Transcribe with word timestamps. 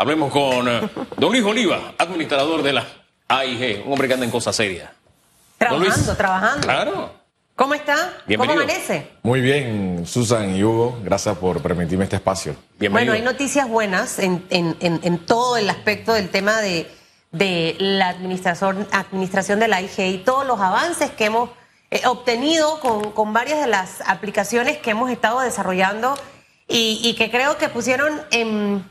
Hablemos 0.00 0.32
con 0.32 0.66
eh, 0.66 0.80
don 1.18 1.30
Luis 1.30 1.44
Oliva, 1.44 1.92
administrador 1.98 2.62
de 2.62 2.72
la 2.72 2.86
AIG, 3.28 3.82
un 3.84 3.92
hombre 3.92 4.08
que 4.08 4.14
anda 4.14 4.24
en 4.24 4.32
cosas 4.32 4.56
serias. 4.56 4.88
Trabajando, 5.58 6.16
trabajando. 6.16 6.66
Claro. 6.66 7.12
¿Cómo 7.54 7.74
está? 7.74 8.14
Bienvenido. 8.26 8.60
¿Cómo 8.62 8.72
amanece? 8.72 9.10
Muy 9.22 9.42
bien, 9.42 10.04
Susan 10.06 10.56
y 10.56 10.64
Hugo, 10.64 10.98
gracias 11.04 11.36
por 11.36 11.60
permitirme 11.60 12.04
este 12.04 12.16
espacio. 12.16 12.56
Bienvenido. 12.78 13.12
Bueno, 13.12 13.28
hay 13.28 13.30
noticias 13.30 13.68
buenas 13.68 14.18
en, 14.18 14.42
en- 14.48 14.74
en- 14.80 15.00
en 15.02 15.18
todo 15.26 15.58
el 15.58 15.68
aspecto 15.68 16.14
del 16.14 16.30
tema 16.30 16.56
de, 16.62 16.90
de 17.32 17.76
la 17.78 18.08
administración, 18.08 18.88
administración 18.92 19.60
de 19.60 19.68
la 19.68 19.82
IG 19.82 19.98
y 19.98 20.18
todos 20.24 20.46
los 20.46 20.58
avances 20.60 21.10
que 21.10 21.26
hemos 21.26 21.50
eh, 21.90 22.00
obtenido 22.06 22.80
con, 22.80 23.12
con 23.12 23.34
varias 23.34 23.60
de 23.60 23.66
las 23.66 24.00
aplicaciones 24.06 24.78
que 24.78 24.92
hemos 24.92 25.10
estado 25.10 25.40
desarrollando 25.40 26.14
y, 26.66 27.02
y 27.04 27.14
que 27.16 27.30
creo 27.30 27.58
que 27.58 27.68
pusieron 27.68 28.22
en, 28.30 28.82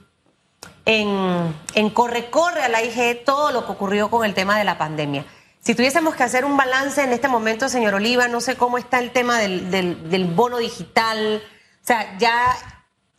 en, 0.89 1.55
en 1.75 1.89
corre-corre 1.91 2.63
a 2.63 2.67
la 2.67 2.81
IG 2.81 3.23
todo 3.23 3.51
lo 3.51 3.63
que 3.63 3.73
ocurrió 3.73 4.09
con 4.09 4.25
el 4.25 4.33
tema 4.33 4.57
de 4.57 4.63
la 4.63 4.79
pandemia. 4.79 5.23
Si 5.61 5.75
tuviésemos 5.75 6.15
que 6.15 6.23
hacer 6.23 6.45
un 6.45 6.57
balance 6.57 7.03
en 7.03 7.13
este 7.13 7.27
momento, 7.27 7.69
señor 7.69 7.93
Oliva, 7.93 8.27
no 8.27 8.41
sé 8.41 8.57
cómo 8.57 8.79
está 8.79 8.97
el 8.97 9.11
tema 9.11 9.37
del, 9.37 10.33
bono 10.35 10.57
digital. 10.57 11.43
O 11.45 11.85
sea, 11.85 12.17
ya 12.17 12.57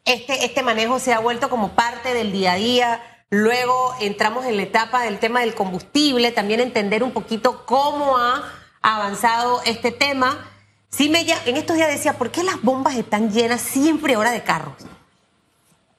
este, 0.05 0.45
este 0.45 0.64
manejo 0.64 0.98
se 0.98 1.12
ha 1.12 1.20
vuelto 1.20 1.48
como 1.48 1.77
parte 1.77 2.12
del 2.12 2.33
día 2.33 2.55
a 2.55 2.56
día. 2.56 3.25
Luego 3.28 3.95
entramos 4.00 4.47
en 4.47 4.56
la 4.56 4.64
etapa 4.64 5.02
del 5.02 5.20
tema 5.20 5.39
del 5.39 5.55
combustible, 5.55 6.33
también 6.33 6.59
entender 6.59 7.05
un 7.05 7.12
poquito 7.12 7.66
cómo 7.66 8.19
ha 8.19 8.52
avanzado 8.83 9.62
este 9.64 9.92
tema. 9.92 10.45
Sí 10.89 11.09
me, 11.09 11.20
en 11.20 11.56
estos 11.56 11.77
días 11.77 11.89
decía, 11.89 12.14
¿por 12.14 12.33
qué 12.33 12.42
las 12.42 12.61
bombas 12.62 12.97
están 12.97 13.30
llenas 13.30 13.61
siempre 13.61 14.14
ahora 14.14 14.33
de 14.33 14.42
carros? 14.42 14.75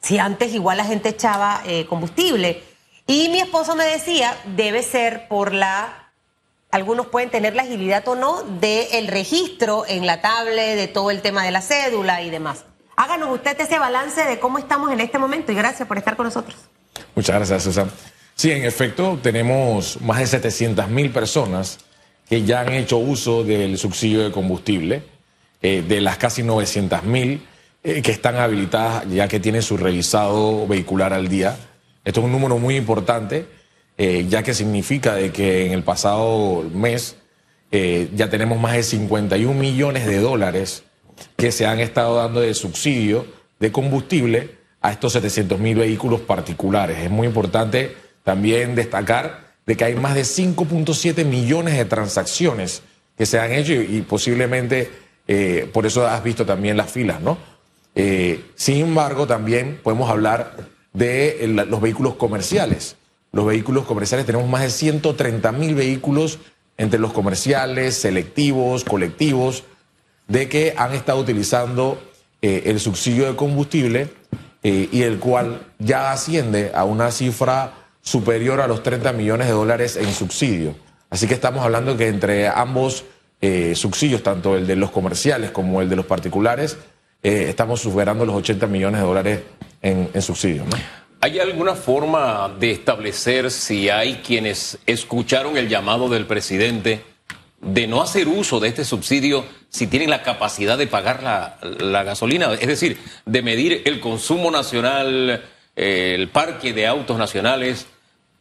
Si 0.02 0.18
antes 0.18 0.54
igual 0.54 0.78
la 0.78 0.86
gente 0.86 1.10
echaba 1.10 1.62
eh, 1.66 1.86
combustible. 1.86 2.64
Y 3.08 3.30
mi 3.30 3.40
esposo 3.40 3.76
me 3.76 3.86
decía, 3.86 4.36
debe 4.56 4.84
ser 4.84 5.28
por 5.28 5.54
la, 5.54 6.12
algunos 6.72 7.08
pueden 7.08 7.30
tener 7.30 7.56
la 7.56 7.64
agilidad 7.64 8.08
o 8.08 8.16
no, 8.16 8.44
del 8.44 9.08
registro 9.08 9.86
en 9.88 10.06
la 10.06 10.22
tablet, 10.22 10.76
de 10.76 10.88
todo 10.88 11.12
el 11.12 11.22
tema 11.22 11.44
de 11.44 11.52
la 11.52 11.62
cédula 11.62 12.22
y 12.22 12.30
demás. 12.30 12.66
Háganos 12.96 13.30
usted 13.32 13.60
ese 13.60 13.80
balance 13.80 14.24
de 14.24 14.40
cómo 14.40 14.58
estamos 14.58 14.92
en 14.92 15.00
este 15.00 15.18
momento 15.18 15.52
y 15.52 15.56
gracias 15.56 15.88
por 15.88 15.98
estar 15.98 16.16
con 16.16 16.26
nosotros. 16.26 16.56
Muchas 17.16 17.36
gracias, 17.36 17.64
Susan. 17.64 17.92
Sí, 18.36 18.52
en 18.52 18.66
efecto, 18.66 19.20
tenemos 19.22 20.02
más 20.02 20.20
de 20.20 20.28
700 20.28 20.88
mil 20.88 21.12
personas 21.12 21.80
que 22.30 22.44
ya 22.44 22.62
han 22.62 22.74
hecho 22.74 22.98
uso 22.98 23.44
del 23.44 23.78
subsidio 23.78 24.24
de 24.24 24.32
combustible, 24.32 25.04
eh, 25.62 25.84
de 25.88 26.02
las 26.02 26.18
casi 26.18 26.44
900 26.44 27.04
mil 27.04 27.46
eh, 27.84 28.04
que 28.04 28.12
están 28.12 28.36
habilitadas 28.36 29.10
ya 29.10 29.28
que 29.28 29.40
tienen 29.40 29.64
su 29.64 29.76
revisado 29.76 30.68
vehicular 30.68 31.14
al 31.14 31.28
día. 31.28 31.58
Esto 32.06 32.20
es 32.20 32.26
un 32.28 32.32
número 32.32 32.60
muy 32.60 32.76
importante, 32.76 33.48
eh, 33.98 34.28
ya 34.30 34.44
que 34.44 34.54
significa 34.54 35.16
de 35.16 35.32
que 35.32 35.66
en 35.66 35.72
el 35.72 35.82
pasado 35.82 36.64
mes 36.76 37.16
eh, 37.72 38.08
ya 38.14 38.30
tenemos 38.30 38.60
más 38.60 38.74
de 38.74 38.84
51 38.84 39.60
millones 39.60 40.06
de 40.06 40.20
dólares 40.20 40.84
que 41.38 41.52
se 41.52 41.66
han 41.66 41.80
estado 41.80 42.18
dando 42.18 42.42
de 42.42 42.54
subsidio 42.54 43.26
de 43.60 43.72
combustible 43.72 44.58
a 44.80 44.92
estos 44.92 45.14
700 45.14 45.60
mil 45.60 45.80
vehículos 45.80 46.22
particulares. 46.22 47.00
Es 47.00 47.10
muy 47.10 47.26
importante 47.26 47.96
también 48.24 48.76
destacar 48.76 49.56
de 49.66 49.76
que 49.76 49.86
hay 49.86 49.96
más 49.96 50.14
de 50.14 50.22
5.7 50.22 51.26
millones 51.26 51.78
de 51.78 51.86
transacciones 51.86 52.84
que 53.18 53.26
se 53.26 53.40
han 53.40 53.52
hecho 53.52 53.74
y, 53.74 54.06
posiblemente 54.08 55.02
por 55.72 55.86
eso 55.86 56.06
has 56.06 56.22
visto 56.24 56.46
también 56.46 56.76
las 56.76 56.92
filas, 56.92 57.22
¿no? 57.22 57.38
Eh, 57.96 58.44
sin 58.56 58.78
embargo, 58.78 59.28
también 59.28 59.80
podemos 59.84 60.10
hablar 60.10 60.56
de 60.94 61.44
el- 61.44 61.56
los 61.56 61.82
vehículos 61.82 62.16
comerciales. 62.16 62.96
Los 63.32 63.46
vehículos 63.46 63.86
comerciales 63.86 64.26
tenemos 64.26 64.50
más 64.50 64.62
de 64.62 64.70
130 64.70 65.52
mil 65.52 65.76
vehículos 65.76 66.40
entre 66.78 67.00
los 67.00 67.14
comerciales, 67.14 67.96
selectivos, 67.96 68.84
colectivos, 68.84 69.64
de 70.28 70.48
que 70.50 70.74
han 70.78 70.94
estado 70.94 71.20
utilizando 71.20 72.02
eh, 72.42 72.64
el 72.66 72.80
subsidio 72.80 73.28
de 73.28 73.36
combustible 73.36 74.10
eh, 74.64 74.90
y 74.92 75.04
el 75.04 75.20
cual 75.20 75.68
ya 75.80 76.12
asciende 76.12 76.72
a 76.74 76.86
una 76.86 77.12
cifra 77.12 77.74
superior 78.02 78.62
a 78.62 78.68
los 78.68 78.82
30 78.84 79.14
millones 79.14 79.48
de 79.48 79.54
dólares 79.54 79.96
en 79.96 80.12
subsidio. 80.14 80.76
Así 81.10 81.28
que 81.28 81.34
estamos 81.36 81.64
hablando 81.64 81.98
que 81.98 82.08
entre 82.08 82.48
ambos 82.48 83.04
eh, 83.42 83.74
subsidios, 83.76 84.24
tanto 84.24 84.56
el 84.56 84.66
de 84.66 84.76
los 84.76 84.92
comerciales 84.92 85.52
como 85.52 85.82
el 85.82 85.90
de 85.90 85.96
los 85.98 86.06
particulares, 86.06 86.78
eh, 87.24 87.46
estamos 87.50 87.82
superando 87.82 88.26
los 88.26 88.36
80 88.36 88.68
millones 88.68 89.02
de 89.02 89.08
dólares 89.08 89.40
en, 89.82 90.10
en 90.14 90.22
subsidio. 90.22 90.64
¿no? 90.66 90.78
¿Hay 91.22 91.40
alguna 91.40 91.76
forma 91.76 92.52
de 92.60 92.72
establecer 92.72 93.52
si 93.52 93.90
hay 93.90 94.16
quienes 94.26 94.80
escucharon 94.86 95.58
el 95.58 95.70
llamado 95.70 96.10
del 96.10 96.26
presidente 96.26 97.04
de 97.62 97.86
no 97.86 98.02
hacer 98.02 98.28
uso 98.28 98.60
de 98.60 98.70
este 98.70 98.84
subsidio 98.84 99.46
si 99.70 99.86
tienen 99.86 100.10
la 100.10 100.24
capacidad 100.24 100.78
de 100.80 100.88
pagar 100.88 101.22
la, 101.22 101.58
la 101.80 102.04
gasolina? 102.04 102.52
Es 102.56 102.68
decir, 102.68 102.98
de 103.26 103.42
medir 103.44 103.84
el 103.86 104.00
consumo 104.00 104.50
nacional, 104.50 105.44
eh, 105.76 106.16
el 106.18 106.28
parque 106.30 106.74
de 106.74 106.88
autos 106.88 107.20
nacionales 107.20 107.86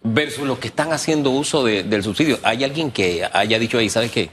versus 0.02 0.46
los 0.46 0.58
que 0.58 0.68
están 0.68 0.94
haciendo 0.94 1.28
uso 1.30 1.62
de- 1.62 1.82
del 1.82 2.02
subsidio. 2.02 2.38
¿Hay 2.42 2.64
alguien 2.64 2.90
que 2.90 3.28
haya 3.30 3.58
dicho 3.58 3.76
ahí, 3.76 3.90
¿sabes 3.90 4.10
qué? 4.10 4.30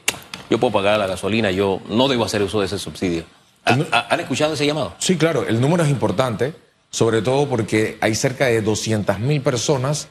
Yo 0.49 0.57
puedo 0.57 0.71
pagar 0.71 0.97
la 0.97 1.07
gasolina, 1.07 1.51
yo 1.51 1.81
no 1.89 2.07
debo 2.07 2.23
hacer 2.23 2.41
uso 2.41 2.61
de 2.61 2.67
ese 2.67 2.79
subsidio. 2.79 3.25
¿Ha- 3.67 3.97
ha- 3.97 4.07
¿Han 4.13 4.19
escuchado 4.19 4.53
ese 4.53 4.65
llamado? 4.65 4.95
Sí, 4.99 5.17
claro, 5.17 5.45
el 5.47 5.59
número 5.61 5.83
es 5.83 5.89
importante, 5.89 6.53
sobre 6.89 7.21
todo 7.21 7.47
porque 7.49 7.97
hay 8.01 8.15
cerca 8.15 8.45
de 8.45 8.61
200 8.61 9.19
mil 9.19 9.41
personas 9.41 10.07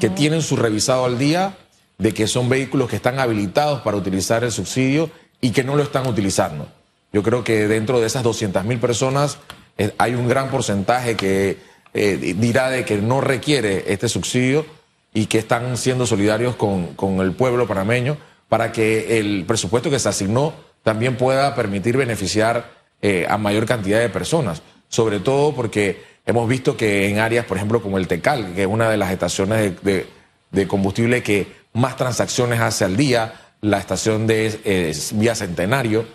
que 0.00 0.10
tienen 0.10 0.42
su 0.42 0.56
revisado 0.56 1.06
al 1.06 1.18
día 1.18 1.56
de 1.96 2.12
que 2.12 2.26
son 2.26 2.48
vehículos 2.48 2.90
que 2.90 2.96
están 2.96 3.18
habilitados 3.18 3.80
para 3.80 3.96
utilizar 3.96 4.44
el 4.44 4.52
subsidio 4.52 5.10
y 5.40 5.50
que 5.50 5.64
no 5.64 5.74
lo 5.76 5.82
están 5.82 6.06
utilizando. 6.06 6.68
Yo 7.12 7.22
creo 7.22 7.42
que 7.42 7.66
dentro 7.66 7.98
de 8.00 8.06
esas 8.06 8.22
200 8.22 8.64
mil 8.64 8.78
personas 8.78 9.38
eh, 9.78 9.94
hay 9.96 10.14
un 10.14 10.28
gran 10.28 10.50
porcentaje 10.50 11.16
que 11.16 11.56
eh, 11.94 12.34
dirá 12.36 12.68
de 12.68 12.84
que 12.84 12.98
no 12.98 13.22
requiere 13.22 13.84
este 13.92 14.08
subsidio 14.10 14.66
y 15.14 15.24
que 15.26 15.38
están 15.38 15.76
siendo 15.78 16.06
solidarios 16.06 16.54
con, 16.56 16.88
con 16.88 17.20
el 17.20 17.32
pueblo 17.32 17.66
panameño 17.66 18.18
para 18.50 18.72
que 18.72 19.18
el 19.18 19.44
presupuesto 19.46 19.88
que 19.90 19.98
se 19.98 20.08
asignó 20.10 20.52
también 20.82 21.16
pueda 21.16 21.54
permitir 21.54 21.96
beneficiar 21.96 22.70
eh, 23.02 23.26
a 23.28 23.38
mayor 23.38 23.66
cantidad 23.66 24.00
de 24.00 24.08
personas. 24.08 24.62
Sobre 24.88 25.20
todo 25.20 25.54
porque 25.54 26.02
hemos 26.26 26.48
visto 26.48 26.76
que 26.76 27.08
en 27.08 27.18
áreas, 27.18 27.44
por 27.46 27.56
ejemplo, 27.56 27.82
como 27.82 27.98
el 27.98 28.06
Tecal, 28.08 28.54
que 28.54 28.62
es 28.62 28.66
una 28.68 28.88
de 28.90 28.96
las 28.96 29.10
estaciones 29.12 29.82
de, 29.82 30.06
de- 30.50 30.66
combustible 30.68 31.22
que 31.22 31.46
más 31.74 31.96
transacciones 31.96 32.60
hace 32.60 32.84
al 32.84 32.96
día, 32.96 33.34
la 33.60 33.78
estación 33.78 34.26
de 34.26 34.60
eh, 34.64 34.92
Vía 35.14 35.34
Centenario, 35.34 36.06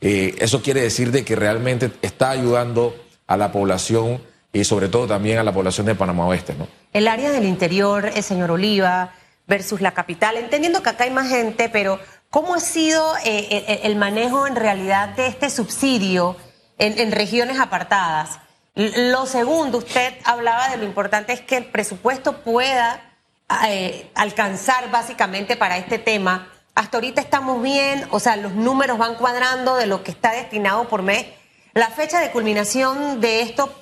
eh, 0.00 0.34
eso 0.38 0.62
quiere 0.62 0.80
decir 0.82 1.10
de 1.10 1.24
que 1.24 1.34
realmente 1.36 1.90
está 2.02 2.30
ayudando 2.30 2.94
a 3.26 3.36
la 3.36 3.52
población 3.52 4.20
y 4.52 4.64
sobre 4.64 4.88
todo 4.88 5.06
también 5.06 5.38
a 5.38 5.42
la 5.44 5.52
población 5.52 5.86
de 5.86 5.94
Panamá 5.94 6.26
Oeste, 6.26 6.54
¿no? 6.58 6.66
El 6.92 7.06
área 7.06 7.30
del 7.30 7.44
interior, 7.44 8.10
el 8.14 8.22
señor 8.22 8.50
Oliva, 8.50 9.12
versus 9.46 9.80
la 9.80 9.92
capital, 9.92 10.36
entendiendo 10.36 10.82
que 10.82 10.90
acá 10.90 11.04
hay 11.04 11.10
más 11.10 11.28
gente, 11.28 11.68
pero 11.68 11.98
¿cómo 12.30 12.54
ha 12.54 12.60
sido 12.60 13.16
eh, 13.24 13.66
el, 13.82 13.90
el 13.92 13.96
manejo 13.96 14.46
en 14.46 14.56
realidad 14.56 15.10
de 15.10 15.26
este 15.26 15.50
subsidio 15.50 16.36
en, 16.78 17.12
regiones 17.12 17.58
apartadas? 17.58 18.38
Lo 18.74 19.26
segundo, 19.26 19.78
usted 19.78 20.14
hablaba 20.24 20.70
de 20.70 20.78
lo 20.78 20.84
importante 20.84 21.32
es 21.32 21.40
que 21.40 21.56
el 21.56 21.66
presupuesto 21.66 22.38
pueda 22.38 23.18
eh, 23.66 24.10
alcanzar 24.14 24.90
básicamente 24.90 25.56
para 25.56 25.76
este 25.76 25.98
tema. 25.98 26.48
Hasta 26.74 26.96
ahorita 26.96 27.20
estamos 27.20 27.62
bien, 27.62 28.06
o 28.10 28.20
sea, 28.20 28.36
los 28.36 28.52
números 28.52 28.96
van 28.96 29.16
cuadrando 29.16 29.76
de 29.76 29.86
lo 29.86 30.02
que 30.04 30.12
está 30.12 30.32
destinado 30.32 30.88
por 30.88 31.02
mes. 31.02 31.26
La 31.74 31.88
fecha 31.88 32.20
de 32.20 32.30
culminación 32.30 33.20
de 33.20 33.42
esto 33.42 33.74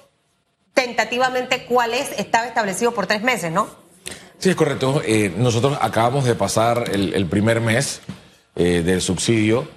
tentativamente 0.73 1.65
cuál 1.67 1.93
es, 1.93 2.13
estaba 2.19 2.47
establecido 2.47 2.93
por 2.93 3.07
tres 3.07 3.23
meses, 3.23 3.53
¿no? 3.53 3.69
Sí, 4.39 4.51
es 4.51 4.57
correcto. 4.57 5.03
Eh, 5.05 5.33
nosotros 5.37 5.77
acabamos 5.81 6.25
de 6.25 6.35
pasar 6.35 6.85
el 6.93 7.27
primer 7.27 7.61
mes 7.61 8.01
eh, 8.61 8.83
del 8.83 9.01
subsidio. 9.01 9.69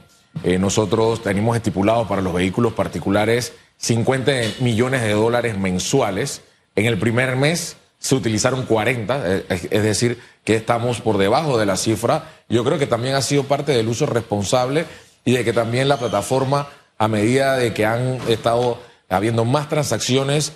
Eh, 0.44 0.58
nosotros 0.58 1.22
tenemos 1.22 1.56
estipulado 1.56 2.08
para 2.08 2.24
los 2.24 2.34
vehículos 2.34 2.74
particulares 2.74 3.54
50 3.78 4.32
millones 4.62 5.04
de 5.04 5.12
dólares 5.12 5.56
mensuales. 5.56 6.42
En 6.76 6.88
el 6.88 6.98
primer 6.98 7.36
mes 7.36 7.78
se 8.00 8.16
utilizaron 8.16 8.66
40, 8.66 9.22
eh, 9.24 9.46
es 9.70 9.84
decir, 9.84 10.20
que 10.44 10.56
estamos 10.56 11.00
por 11.00 11.20
debajo 11.20 11.60
de 11.60 11.68
la 11.68 11.78
cifra. 11.78 12.32
Yo 12.50 12.64
creo 12.64 12.80
que 12.80 12.88
también 12.88 13.14
ha 13.14 13.22
sido 13.22 13.44
parte 13.44 13.72
del 13.72 13.88
uso 13.88 14.08
responsable 14.08 14.86
y 15.26 15.34
de 15.34 15.46
que 15.46 15.54
también 15.54 15.88
la 15.88 15.98
plataforma, 15.98 16.68
a 16.98 17.08
medida 17.08 17.58
de 17.58 17.76
que 17.76 17.86
han 17.86 18.20
estado 18.28 18.80
habiendo 19.10 19.46
más 19.46 19.70
transacciones, 19.70 20.54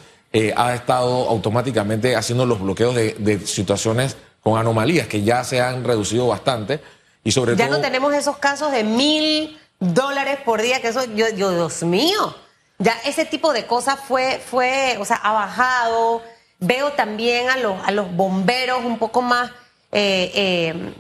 ha 0.56 0.74
estado 0.74 1.30
automáticamente 1.30 2.16
haciendo 2.16 2.48
los 2.48 2.60
bloqueos 2.60 2.95
de 2.95 3.39
situaciones 3.45 4.18
con 4.42 4.60
anomalías 4.60 5.07
que 5.07 5.22
ya 5.22 5.44
se 5.44 5.62
han 5.62 5.83
reducido 5.83 6.27
bastante 6.27 6.81
y 7.25 7.31
sobre 7.31 7.57
Ya 7.57 7.68
todo 7.68 7.77
no 7.77 7.83
tenemos 7.83 8.13
esos 8.13 8.38
casos 8.38 8.72
de 8.72 8.86
mil 8.86 9.60
dólares 9.80 10.38
por 10.45 10.62
día, 10.62 10.80
que 10.80 10.89
eso, 10.89 11.04
yo, 11.16 11.27
yo, 11.36 11.51
Dios 11.51 11.83
mío, 11.83 12.36
ya 12.77 12.95
ese 13.04 13.25
tipo 13.25 13.51
de 13.51 13.66
cosas 13.66 14.00
fue, 14.07 14.39
fue, 14.39 14.95
o 15.00 15.06
sea, 15.06 15.18
ha 15.18 15.33
bajado, 15.33 16.22
veo 16.60 16.94
también 16.94 17.50
a 17.50 17.57
los, 17.57 17.75
a 17.83 17.92
los 17.92 18.16
bomberos 18.16 18.86
un 18.86 19.00
poco 19.00 19.24
más 19.24 19.51
eh, 19.92 20.31
eh, 20.36 20.94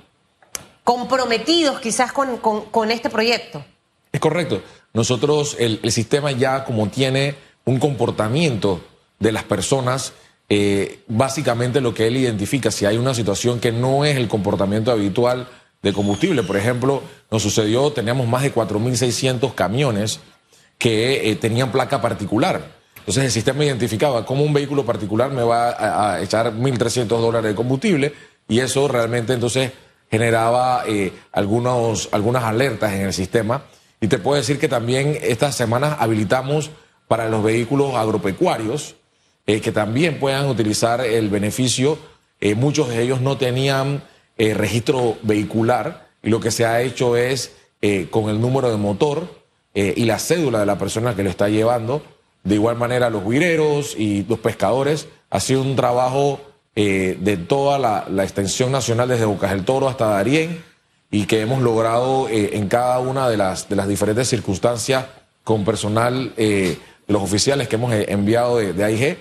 comprometidos 0.83 1.79
quizás 1.79 2.11
con, 2.11 2.37
con, 2.37 2.91
este 2.91 3.09
proyecto. 3.11 3.63
Es 4.11 4.19
correcto. 4.19 4.61
Nosotros, 4.93 5.55
el, 5.59 5.79
el, 5.83 5.91
sistema 5.91 6.31
ya 6.31 6.65
como 6.65 6.87
tiene 6.89 7.35
un 7.65 7.79
comportamiento 7.79 8.81
de 9.19 9.31
las 9.31 9.43
personas, 9.43 10.13
eh, 10.49 11.01
básicamente 11.07 11.81
lo 11.81 11.93
que 11.93 12.07
él 12.07 12.17
identifica, 12.17 12.71
si 12.71 12.85
hay 12.85 12.97
una 12.97 13.13
situación 13.13 13.59
que 13.59 13.71
no 13.71 14.05
es 14.05 14.17
el 14.17 14.27
comportamiento 14.27 14.91
habitual 14.91 15.47
de 15.85 15.93
combustible, 15.93 16.41
por 16.41 16.57
ejemplo, 16.57 17.03
nos 17.29 17.43
sucedió, 17.43 17.91
teníamos 17.91 18.27
más 18.27 18.41
de 18.41 18.53
4.600 18.53 19.53
camiones 19.53 20.19
que 20.79 21.37
tenían 21.39 21.71
placa 21.71 22.01
particular. 22.01 22.75
Entonces 22.97 23.25
el 23.25 23.31
sistema 23.31 23.63
identificaba 23.63 24.25
cómo 24.25 24.43
un 24.43 24.51
vehículo 24.51 24.83
particular 24.83 25.29
me 25.29 25.43
va 25.43 26.13
a, 26.15 26.21
echar 26.23 26.51
1.300 26.51 27.05
dólares 27.05 27.51
de 27.51 27.55
combustible 27.55 28.13
y 28.47 28.61
eso 28.61 28.87
realmente 28.87 29.33
entonces 29.33 29.73
generaba 30.09 30.85
eh, 30.87 31.13
algunos, 31.31 32.09
algunas 32.11 32.43
alertas 32.43 32.93
en 32.93 33.01
el 33.01 33.13
sistema. 33.13 33.61
Y 34.01 34.07
te 34.07 34.17
puedo 34.17 34.37
decir 34.37 34.57
que 34.57 34.67
también 34.67 35.19
estas 35.21 35.55
semanas 35.55 35.97
habilitamos 35.99 36.71
para 37.07 37.29
los 37.29 37.43
vehículos 37.43 37.93
agropecuarios 37.93 38.95
eh, 39.45 39.61
que 39.61 39.71
también 39.71 40.19
puedan 40.19 40.47
utilizar 40.47 41.01
el 41.01 41.29
beneficio. 41.29 41.99
Eh, 42.41 42.55
muchos 42.55 42.89
de 42.89 43.03
ellos 43.03 43.21
no 43.21 43.37
tenían 43.37 44.01
registro 44.37 45.17
vehicular 45.23 46.07
y 46.21 46.29
lo 46.29 46.39
que 46.39 46.51
se 46.51 46.65
ha 46.65 46.81
hecho 46.81 47.15
es 47.15 47.53
con 48.09 48.29
el 48.29 48.41
número 48.41 48.69
de 48.69 48.77
motor 48.77 49.27
y 49.73 50.05
la 50.05 50.19
cédula 50.19 50.59
de 50.59 50.65
la 50.65 50.77
persona 50.77 51.15
que 51.15 51.23
lo 51.23 51.29
está 51.29 51.47
llevando. 51.49 52.01
De 52.43 52.55
igual 52.55 52.77
manera 52.77 53.09
los 53.09 53.23
guireros 53.23 53.95
y 53.97 54.23
los 54.23 54.39
pescadores. 54.39 55.07
Ha 55.29 55.39
sido 55.39 55.61
un 55.61 55.75
trabajo 55.75 56.39
eh, 56.77 57.17
de 57.21 57.37
toda 57.37 57.79
la, 57.79 58.23
extensión 58.23 58.69
nacional 58.69 59.07
desde 59.07 59.23
Bocas 59.23 59.51
del 59.51 59.63
Toro 59.63 59.87
hasta 59.87 60.07
Darién 60.07 60.61
y 61.09 61.25
que 61.25 61.39
hemos 61.39 61.61
logrado 61.61 62.27
eh, 62.27 62.57
en 62.57 62.67
cada 62.67 62.99
una 62.99 63.29
de 63.29 63.37
las, 63.37 63.69
de 63.69 63.77
las 63.77 63.87
diferentes 63.87 64.27
circunstancias 64.27 65.05
con 65.45 65.63
personal, 65.63 66.33
eh, 66.35 66.77
los 67.07 67.21
oficiales 67.21 67.69
que 67.69 67.77
hemos 67.77 67.93
enviado 67.93 68.57
de, 68.57 68.83
AIG, 68.83 69.17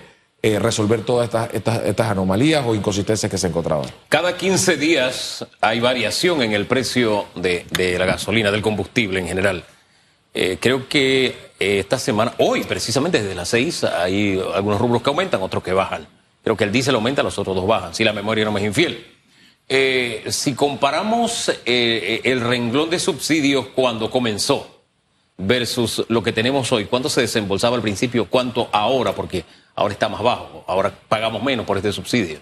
resolver 0.59 1.01
todas 1.01 1.25
estas, 1.25 1.83
estas, 1.83 2.09
anomalías 2.09 2.65
o 2.65 2.75
inconsistencias 2.75 3.31
que 3.31 3.37
se 3.37 3.47
encontraban. 3.47 3.85
Cada 4.09 4.37
15 4.37 4.77
días 4.77 5.45
hay 5.61 5.79
variación 5.79 6.41
en 6.41 6.53
el 6.53 6.65
precio 6.67 7.25
de, 7.35 7.65
la 7.97 8.05
gasolina, 8.05 8.51
del 8.51 8.61
combustible 8.61 9.19
en 9.19 9.27
general. 9.27 9.63
creo 10.59 10.87
que 10.87 11.35
esta 11.59 11.97
semana, 11.97 12.33
hoy 12.37 12.63
precisamente 12.63 13.21
desde 13.21 13.35
las 13.35 13.49
6, 13.49 13.83
hay 13.85 14.41
algunos 14.53 14.79
rubros 14.79 15.01
que 15.01 15.09
aumentan, 15.09 15.41
otros 15.41 15.63
que 15.63 15.73
bajan. 15.73 16.07
Creo 16.43 16.55
que 16.55 16.63
el 16.63 16.71
diésel 16.71 16.93
aumenta, 16.93 17.23
los 17.23 17.39
otros 17.39 17.55
dos 17.55 17.65
bajan, 17.65 17.95
si 17.95 18.03
la 18.03 18.13
memoria 18.13 18.45
no 18.45 18.51
me 18.51 18.59
es 18.59 18.67
infiel. 18.67 19.03
Eh, 19.67 20.25
si 20.29 20.53
comparamos 20.53 21.51
eh, 21.65 22.21
el 22.23 22.41
renglón 22.41 22.91
de 22.91 22.99
subsidios 22.99 23.67
cuando 23.73 24.11
comenzó 24.11 24.74
versus 25.37 26.05
lo 26.07 26.23
que 26.23 26.31
tenemos 26.31 26.71
hoy, 26.71 26.85
¿cuánto 26.85 27.09
se 27.09 27.21
desembolsaba 27.21 27.75
al 27.75 27.81
principio? 27.81 28.25
¿Cuánto 28.29 28.69
ahora? 28.71 29.13
Porque 29.13 29.45
ahora 29.75 29.93
está 29.93 30.09
más 30.09 30.21
bajo, 30.21 30.63
ahora 30.67 30.93
pagamos 31.09 31.43
menos 31.43 31.65
por 31.65 31.77
este 31.77 31.91
subsidio. 31.91 32.39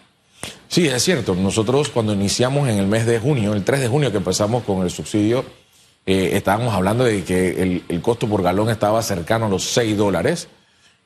Sí, 0.67 0.87
es 0.87 1.03
cierto. 1.03 1.35
Nosotros 1.35 1.89
cuando 1.89 2.13
iniciamos 2.13 2.67
en 2.67 2.77
el 2.77 2.87
mes 2.87 3.05
de 3.05 3.19
junio, 3.19 3.53
el 3.53 3.63
3 3.63 3.81
de 3.81 3.87
junio 3.87 4.11
que 4.11 4.17
empezamos 4.17 4.63
con 4.63 4.83
el 4.83 4.89
subsidio, 4.89 5.45
eh, 6.05 6.31
estábamos 6.33 6.73
hablando 6.73 7.05
de 7.05 7.23
que 7.23 7.83
el, 7.87 8.01
costo 8.01 8.27
por 8.27 8.43
galón 8.43 8.69
estaba 8.69 9.01
cercano 9.01 9.45
a 9.45 9.49
los 9.49 9.63
6 9.63 9.95
dólares 9.95 10.49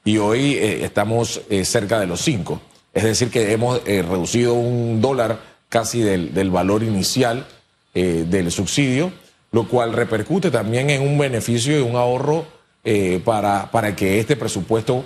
y 0.04 0.18
hoy 0.18 0.58
estamos 0.58 1.42
cerca 1.64 2.00
de 2.00 2.08
los 2.08 2.22
5. 2.22 2.62
Es 2.98 3.04
decir, 3.04 3.30
que 3.30 3.52
hemos 3.52 3.80
eh, 3.86 4.02
reducido 4.02 4.56
un 4.56 5.02
dólar 5.02 5.40
casi 5.70 6.02
del, 6.02 6.50
valor 6.50 6.82
inicial 6.82 7.46
eh, 7.94 8.26
del 8.28 8.52
subsidio, 8.52 9.12
lo 9.52 9.68
cual 9.68 9.94
repercute 9.94 10.52
también 10.52 10.90
en 10.90 11.02
un 11.02 11.18
beneficio 11.18 11.78
y 11.78 11.82
un 11.82 11.96
ahorro 11.96 12.46
eh, 12.84 13.22
para, 13.24 13.70
para 13.72 13.96
que 13.96 14.20
este 14.20 14.36
presupuesto 14.36 15.06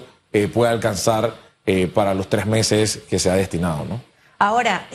pueda 0.53 0.71
alcanzar 0.71 1.33
para 1.93 2.13
los 2.13 2.29
tres 2.29 2.45
meses 2.45 3.01
que 3.09 3.19
se 3.19 3.29
ha 3.29 3.33
destinado. 3.33 3.83
¿no? 3.83 4.01
Ahora, 4.39 4.87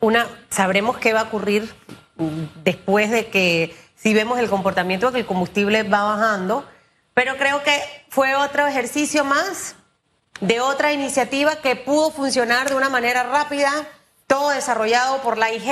una, 0.00 0.26
sabremos 0.50 0.98
qué 0.98 1.14
va 1.14 1.20
a 1.20 1.24
ocurrir 1.24 1.72
después 2.62 3.10
de 3.10 3.28
que, 3.28 3.74
si 3.96 4.12
vemos 4.14 4.38
el 4.38 4.50
comportamiento 4.50 5.06
de 5.06 5.12
que 5.12 5.18
el 5.20 5.26
combustible 5.26 5.82
va 5.82 6.04
bajando, 6.04 6.66
pero 7.14 7.36
creo 7.36 7.62
que 7.62 7.80
fue 8.08 8.34
otro 8.34 8.66
ejercicio 8.66 9.24
más 9.24 9.76
de 10.40 10.60
otra 10.60 10.92
iniciativa 10.92 11.56
que 11.56 11.76
pudo 11.76 12.10
funcionar 12.10 12.68
de 12.68 12.74
una 12.74 12.88
manera 12.88 13.24
rápida, 13.24 13.70
todo 14.26 14.50
desarrollado 14.50 15.20
por 15.22 15.36
la 15.36 15.52
IG. 15.52 15.70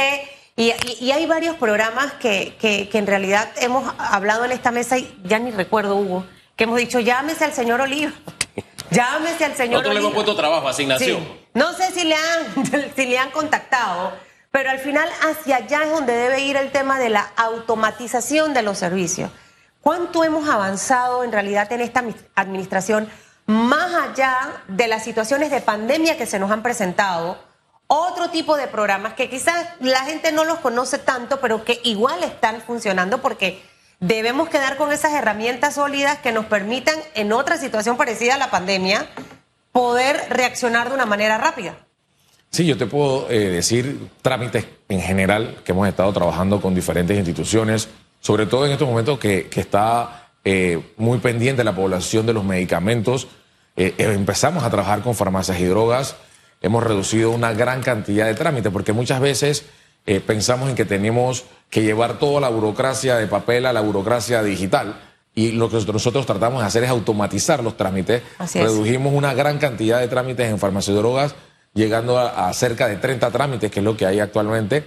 Y, 0.58 0.72
hay 1.12 1.25
varios 1.26 1.55
programas 1.55 2.14
que, 2.14 2.56
que, 2.60 2.90
en 2.99 3.06
realidad 3.06 3.49
hemos 3.60 3.94
hablado 3.96 4.44
en 4.44 4.50
esta 4.50 4.72
mesa 4.72 4.99
y 4.99 5.16
ya 5.22 5.38
ni 5.38 5.52
recuerdo, 5.52 5.94
Hugo, 5.94 6.26
que 6.56 6.64
hemos 6.64 6.78
dicho, 6.78 6.99
llámese 6.99 7.44
al 7.44 7.52
señor 7.52 7.81
Oliva. 7.81 8.12
Llámese 8.90 9.44
al 9.44 9.55
señor 9.55 9.82
Nosotros 9.82 9.94
le 9.94 10.00
hemos 10.00 10.14
puesto 10.14 10.34
trabajo, 10.34 10.66
asignación. 10.66 11.22
No 11.55 11.75
sé 11.75 11.93
si 11.93 12.05
le, 12.05 12.14
han, 12.14 12.93
si 12.96 13.06
le 13.06 13.19
han 13.19 13.31
contactado, 13.31 14.12
pero 14.50 14.70
al 14.70 14.78
final 14.78 15.08
hacia 15.28 15.56
allá 15.56 15.84
es 15.84 15.90
donde 15.90 16.14
debe 16.14 16.40
ir 16.40 16.56
el 16.56 16.72
tema 16.72 16.99
de 16.99 17.10
la 17.10 17.31
automatización 17.37 18.55
de 18.55 18.62
los 18.62 18.78
servicios. 18.78 19.31
¿Cuánto 19.82 20.25
hemos 20.25 20.49
avanzado 20.49 21.22
en 21.22 21.32
realidad 21.32 21.70
en 21.70 21.82
esta 21.82 22.02
administración? 22.34 23.08
más 23.49 23.94
allá 23.94 24.62
de 24.69 24.88
las 24.88 25.02
situaciones 25.02 25.50
de 25.50 25.62
pandemia 25.62 26.19
que 26.19 26.26
se 26.26 26.38
nos 26.38 26.50
han 26.50 26.62
presentado, 26.62 27.38
otro 27.88 28.31
tipo 28.31 28.56
de 28.56 28.69
programas 28.69 29.14
que 29.14 29.29
quizás 29.29 29.67
la 29.81 30.05
gente 30.05 30.31
no 30.31 30.44
los 30.44 30.58
conoce 30.58 30.99
tanto, 30.99 31.40
pero 31.40 31.64
que 31.64 31.81
igual 31.85 32.23
están 32.23 32.61
funcionando 32.61 33.20
porque 33.20 33.61
debemos 33.99 34.49
quedar 34.49 34.76
con 34.76 34.93
esas 34.93 35.12
herramientas 35.12 35.75
sólidas 35.75 36.19
que 36.19 36.31
nos 36.31 36.46
permitan 36.46 36.94
en 37.14 37.32
otra 37.32 37.56
situación 37.56 37.96
parecida 37.96 38.35
a 38.35 38.38
la 38.38 38.50
pandemia 38.50 39.08
poder 39.73 40.20
reaccionar 40.31 40.88
de 40.88 40.94
una 40.94 41.06
manera 41.06 41.38
rápida. 41.38 41.76
Sí, 42.50 42.64
yo 42.64 42.79
te 42.79 42.87
puedo 42.87 43.29
eh, 43.31 43.49
decir 43.49 44.08
trámites 44.23 44.67
en 44.88 45.00
general 45.00 45.56
que 45.64 45.73
hemos 45.73 45.88
estado 45.88 46.12
trabajando 46.12 46.61
con 46.61 46.75
diferentes 46.75 47.17
instituciones, 47.17 47.88
sobre 48.20 48.46
todo 48.46 48.67
en 48.67 48.73
estos 48.73 48.88
momentos 48.88 49.19
que, 49.19 49.49
está 49.55 50.31
eh, 50.44 50.94
muy 50.96 51.19
pendiente 51.19 51.64
la 51.64 51.75
población 51.75 52.26
de 52.26 52.32
los 52.32 52.44
medicamentos 52.44 53.29
eh, 53.81 53.94
empezamos 53.99 54.64
a 54.64 54.70
trabajar 54.70 55.02
con 55.02 55.14
farmacias 55.14 55.61
y 55.61 55.64
drogas, 55.64 56.17
hemos 56.60 56.82
reducido 56.82 57.31
una 57.31 57.52
gran 57.52 57.82
cantidad 57.82 58.26
de 58.26 58.34
trámites, 58.34 58.72
porque 58.72 58.93
muchas 58.93 59.20
veces 59.20 59.65
eh, 60.06 60.20
pensamos 60.20 60.70
en 60.70 60.74
que 60.74 60.84
tenemos 60.84 61.44
que 61.70 61.82
llevar 61.82 62.19
toda 62.19 62.41
la 62.41 62.48
burocracia 62.48 63.17
de 63.17 63.27
papel 63.27 63.67
a 63.67 63.72
la 63.72 63.81
burocracia 63.81 64.43
digital. 64.43 65.00
Y 65.34 65.53
lo 65.53 65.70
que 65.70 65.77
nosotros 65.77 66.27
tratamos 66.27 66.62
de 66.62 66.67
hacer 66.67 66.84
es 66.84 66.91
automatizar 66.91 67.62
los 67.62 67.77
trámites. 67.77 68.22
Redujimos 68.55 69.12
una 69.12 69.34
gran 69.34 69.58
cantidad 69.58 70.00
de 70.00 70.08
trámites 70.08 70.50
en 70.50 70.58
farmacias 70.58 70.96
y 70.96 70.98
drogas, 70.98 71.34
llegando 71.74 72.19
a, 72.19 72.53
cerca 72.55 72.88
de 72.88 72.96
30 72.96 73.31
trámites, 73.31 73.70
que 73.70 73.79
es 73.79 73.84
lo 73.84 73.96
que 73.96 74.06
hay 74.06 74.19
actualmente. 74.19 74.84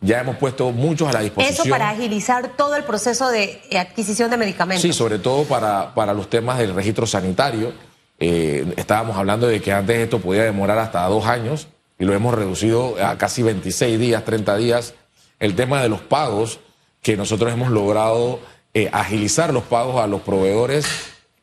Ya 0.00 0.20
hemos 0.20 0.36
puesto 0.36 0.70
muchos 0.70 1.08
a 1.08 1.12
la 1.12 1.20
disposición. 1.20 1.54
Eso 1.54 1.68
para 1.68 1.90
agilizar 1.90 2.56
todo 2.56 2.76
el 2.76 2.84
proceso 2.84 3.28
de 3.30 3.60
adquisición 3.76 4.30
de 4.30 4.36
medicamentos. 4.36 4.82
Sí, 4.82 4.92
sobre 4.92 5.18
todo 5.18 5.42
para, 5.44 5.92
para 5.94 6.14
los 6.14 6.30
temas 6.30 6.58
del 6.58 6.74
registro 6.74 7.04
sanitario 7.04 7.72
eh, 8.18 8.74
estábamos 8.76 9.16
hablando 9.16 9.46
de 9.46 9.60
que 9.60 9.72
antes 9.72 9.96
esto 9.96 10.18
podía 10.18 10.44
demorar 10.44 10.78
hasta 10.78 11.06
dos 11.06 11.26
años 11.26 11.68
y 11.98 12.04
lo 12.04 12.14
hemos 12.14 12.34
reducido 12.34 12.96
a 13.04 13.16
casi 13.16 13.42
26 13.42 13.98
días, 13.98 14.24
30 14.24 14.56
días. 14.56 14.94
El 15.38 15.54
tema 15.54 15.82
de 15.82 15.88
los 15.88 16.00
pagos, 16.00 16.60
que 17.02 17.16
nosotros 17.16 17.52
hemos 17.52 17.70
logrado 17.70 18.40
eh, 18.74 18.90
agilizar 18.92 19.52
los 19.52 19.64
pagos 19.64 20.02
a 20.02 20.06
los 20.06 20.22
proveedores 20.22 20.86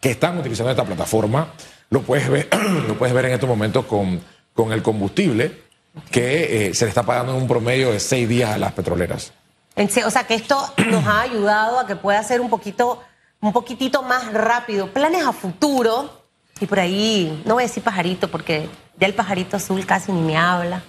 que 0.02 0.12
están 0.12 0.38
utilizando 0.38 0.72
esta 0.72 0.84
plataforma, 0.84 1.54
lo 1.90 2.02
puedes 2.02 2.30
ver, 2.30 2.50
lo 2.88 2.98
puedes 2.98 3.16
ver 3.16 3.26
en 3.26 3.34
estos 3.34 3.50
momentos 3.50 3.86
con, 3.86 4.22
con 4.54 4.74
el 4.74 4.82
combustible, 4.84 5.64
que 6.12 6.68
eh, 6.68 6.74
se 6.74 6.86
le 6.86 6.90
está 6.90 7.04
pagando 7.04 7.36
en 7.36 7.42
un 7.42 7.48
promedio 7.48 7.92
de 7.92 8.02
seis 8.02 8.28
días 8.28 8.50
a 8.50 8.58
las 8.58 8.74
petroleras. 8.74 9.32
O 9.78 10.10
sea 10.10 10.28
que 10.28 10.36
esto 10.36 10.58
nos 10.90 11.06
ha 11.06 11.22
ayudado 11.22 11.80
a 11.80 11.88
que 11.88 11.96
pueda 11.96 12.22
ser 12.24 12.42
un 12.42 12.50
poquito, 12.50 13.02
un 13.40 13.54
poquitito 13.54 14.04
más 14.04 14.34
rápido. 14.34 14.92
Planes 14.92 15.26
a 15.26 15.32
futuro 15.32 16.25
y 16.60 16.66
por 16.68 16.80
ahí, 16.80 17.42
no 17.46 17.56
voy 17.56 17.64
a 17.64 17.68
decir 17.68 17.84
pajarito 17.84 18.30
porque 18.32 18.70
ya 18.98 19.08
el 19.08 19.14
pajarito 19.14 19.58
azul 19.58 19.86
casi 19.86 20.12
ni 20.12 20.22
me 20.22 20.38
habla. 20.38 20.84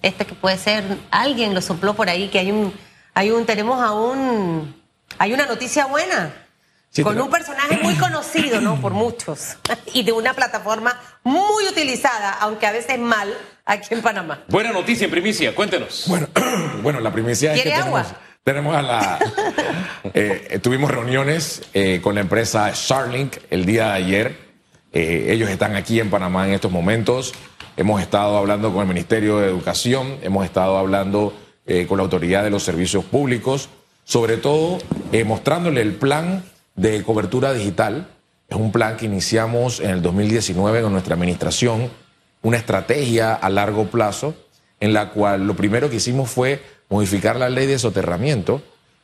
Este 0.00 0.24
que 0.24 0.34
puede 0.34 0.56
ser, 0.58 0.84
alguien 1.10 1.54
lo 1.54 1.60
sopló 1.60 1.94
por 1.94 2.08
ahí, 2.08 2.28
que 2.28 2.38
hay 2.38 2.52
un, 2.52 2.72
hay 3.14 3.30
un, 3.30 3.44
tenemos 3.44 3.82
a 3.82 3.92
un, 3.92 4.80
hay 5.18 5.32
una 5.32 5.46
noticia 5.46 5.86
buena. 5.86 6.32
con 7.02 7.20
un 7.20 7.30
personaje 7.30 7.80
muy 7.82 7.96
conocido, 7.96 8.60
¿no? 8.60 8.80
Por 8.80 8.92
muchos. 8.92 9.56
y 9.92 10.04
de 10.04 10.12
una 10.12 10.34
plataforma 10.34 11.00
muy 11.24 11.66
utilizada, 11.66 12.34
aunque 12.34 12.68
a 12.68 12.72
veces 12.72 12.96
mal, 13.00 13.34
aquí 13.64 13.94
en 13.94 14.02
Panamá. 14.02 14.44
Buena 14.46 14.70
noticia 14.70 15.06
en 15.06 15.10
primicia, 15.10 15.52
cuéntenos. 15.52 16.04
Bueno, 16.06 16.28
bueno 16.82 17.00
la 17.00 17.10
primicia 17.10 17.54
es 17.54 17.62
que 17.62 17.74
agua? 17.74 18.06
Tenemos, 18.44 18.74
a 18.76 18.82
la. 18.82 19.18
Eh, 20.14 20.60
tuvimos 20.62 20.90
reuniones 20.90 21.62
eh, 21.74 22.00
con 22.00 22.14
la 22.14 22.22
empresa 22.22 22.74
Starlink 22.74 23.36
el 23.50 23.66
día 23.66 23.88
de 23.88 23.92
ayer 23.92 24.47
eh, 24.98 25.32
ellos 25.32 25.48
están 25.48 25.76
aquí 25.76 26.00
en 26.00 26.10
Panamá 26.10 26.46
en 26.46 26.54
estos 26.54 26.70
momentos 26.70 27.34
hemos 27.78 28.02
estado 28.02 28.36
hablando 28.36 28.72
con 28.72 28.82
el 28.82 28.88
Ministerio 28.88 29.38
de 29.38 29.46
Educación, 29.46 30.18
hemos 30.22 30.44
estado 30.44 30.76
hablando 30.78 31.32
eh, 31.64 31.86
con 31.86 31.98
la 31.98 32.02
Autoridad 32.02 32.42
de 32.42 32.50
los 32.50 32.64
Servicios 32.64 33.04
Públicos, 33.04 33.68
sobre 34.02 34.36
todo 34.36 34.78
eh, 35.12 35.22
mostrándole 35.22 35.80
el 35.80 35.94
plan 35.94 36.42
de 36.74 37.04
cobertura 37.04 37.54
digital. 37.54 38.08
Es 38.48 38.56
un 38.56 38.72
plan 38.72 38.96
que 38.96 39.06
iniciamos 39.06 39.78
en 39.78 39.90
el 39.90 40.02
2019 40.02 40.82
con 40.82 40.92
nuestra 40.92 41.14
administración, 41.14 41.88
una 42.42 42.56
estrategia 42.56 43.32
a 43.32 43.48
largo 43.48 43.86
plazo 43.86 44.34
en 44.80 44.92
la 44.92 45.10
cual 45.10 45.46
lo 45.46 45.54
primero 45.54 45.88
que 45.88 45.96
hicimos 45.96 46.30
fue 46.30 46.60
modificar 46.88 47.36
la 47.36 47.48
ley 47.48 47.66
de 47.66 47.78
soterramiento 47.78 48.60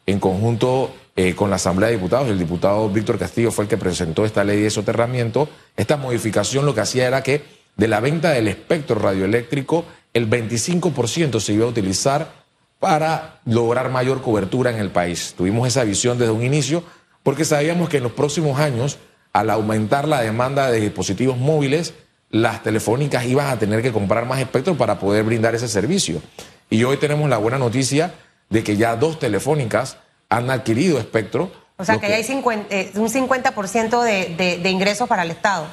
en 0.07 0.21
conjunto 0.21 0.95
eh, 1.17 1.35
con 1.35 1.51
la 1.51 1.57
Asamblea 1.57 1.89
de 1.89 1.97
Diputados. 1.97 2.29
El 2.29 2.39
diputado 2.39 2.89
Víctor 2.91 3.19
Castillo 3.19 3.51
fue 3.51 3.65
el 3.65 3.69
que 3.69 3.77
presentó 3.77 4.25
esta 4.25 4.45
ley 4.45 4.61
de 4.61 4.71
soterramiento. 4.71 5.49
Esta 5.77 5.97
modificación 5.97 6.67
lo 6.67 6.75
que 6.75 6.81
hacía 6.81 7.07
era 7.07 7.23
que 7.23 7.43
de 7.77 7.89
la 7.89 8.01
venta 8.01 8.31
del 8.31 8.49
espectro 8.49 8.97
radioeléctrico, 8.97 9.85
el 10.13 10.29
25% 10.29 11.41
se 11.41 11.53
iba 11.53 11.65
a 11.65 11.69
utilizar 11.69 12.45
para 12.79 13.41
lograr 13.47 13.91
mayor 13.91 14.23
cobertura 14.23 14.71
en 14.71 14.77
el 14.77 14.91
país. 14.91 15.35
Tuvimos 15.37 15.67
esa 15.67 15.85
visión 15.85 16.19
desde 16.19 16.33
un 16.33 16.43
inicio 16.43 16.85
porque 17.23 17.45
sabíamos 17.45 17.89
que 17.89 17.97
en 17.97 18.03
los 18.03 18.13
próximos 18.13 18.61
años, 18.61 18.99
al 19.33 19.51
aumentar 19.51 20.07
la 20.07 20.21
demanda 20.21 20.71
de 20.71 20.81
dispositivos 20.81 21.39
móviles, 21.39 21.95
las 22.31 22.63
telefónicas 22.63 23.25
iban 23.25 23.49
a 23.49 23.59
tener 23.59 23.81
que 23.83 23.93
comprar 23.93 24.27
más 24.27 24.41
espectro 24.41 24.77
para 24.77 24.99
poder 24.99 25.25
brindar 25.25 25.55
ese 25.55 25.69
servicio. 25.69 26.21
Y 26.69 26.85
hoy 26.85 26.97
tenemos 26.97 27.29
la 27.31 27.39
buena 27.39 27.59
noticia 27.59 28.15
de 28.51 28.63
que 28.63 28.77
ya 28.77 28.97
dos 28.97 29.19
telefónicas 29.19 29.99
han 30.29 30.51
adquirido 30.51 30.99
espectro. 30.99 31.51
O 31.77 31.85
sea, 31.85 31.99
que, 31.99 32.07
hay 32.07 32.23
eh, 32.23 32.93
un 32.95 33.09
50% 33.09 34.03
de, 34.03 34.59
de, 34.59 34.71
ingresos 34.71 35.09
para 35.09 35.23
el 35.23 35.31
Estado. 35.33 35.67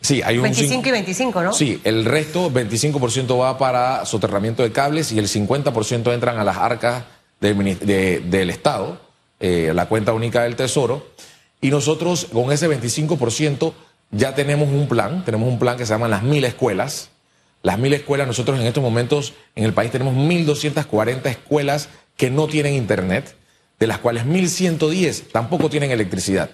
Sí, 0.00 0.22
hay 0.22 0.36
un 0.36 0.44
25 0.44 0.88
y 0.88 0.90
25, 0.90 1.42
¿no? 1.42 1.52
Sí, 1.52 1.80
el 1.84 2.04
resto, 2.04 2.50
25% 2.50 3.38
va 3.40 3.58
para 3.58 4.04
soterramiento 4.04 4.62
de 4.62 4.72
cables 4.72 5.12
y 5.12 5.18
el 5.18 5.28
50% 5.28 6.12
entran 6.14 6.38
a 6.38 6.44
las 6.44 6.56
arcas 6.56 7.04
del 7.40 8.50
Estado, 8.50 9.00
eh, 9.40 9.72
la 9.74 9.86
cuenta 9.86 10.12
única 10.12 10.42
del 10.42 10.56
Tesoro. 10.56 11.06
Y 11.60 11.70
nosotros 11.70 12.28
con 12.32 12.52
ese 12.52 12.68
25% 12.68 13.72
ya 14.10 14.34
tenemos 14.34 14.68
un 14.68 14.88
plan, 14.88 15.24
tenemos 15.24 15.48
un 15.48 15.58
plan 15.58 15.76
que 15.76 15.84
se 15.84 15.92
llama 15.92 16.08
las 16.08 16.22
mil 16.22 16.44
escuelas. 16.44 17.10
Las 17.62 17.78
mil 17.78 17.92
escuelas, 17.92 18.28
nosotros 18.28 18.60
en 18.60 18.66
estos 18.66 18.82
momentos 18.82 19.34
en 19.56 19.64
el 19.64 19.72
país 19.72 19.90
tenemos 19.90 20.14
1.240 20.14 21.26
escuelas 21.26 21.88
que 22.18 22.30
no 22.30 22.48
tienen 22.48 22.74
internet, 22.74 23.34
de 23.78 23.86
las 23.86 23.98
cuales 23.98 24.26
1.110 24.26 25.30
tampoco 25.32 25.70
tienen 25.70 25.92
electricidad. 25.92 26.50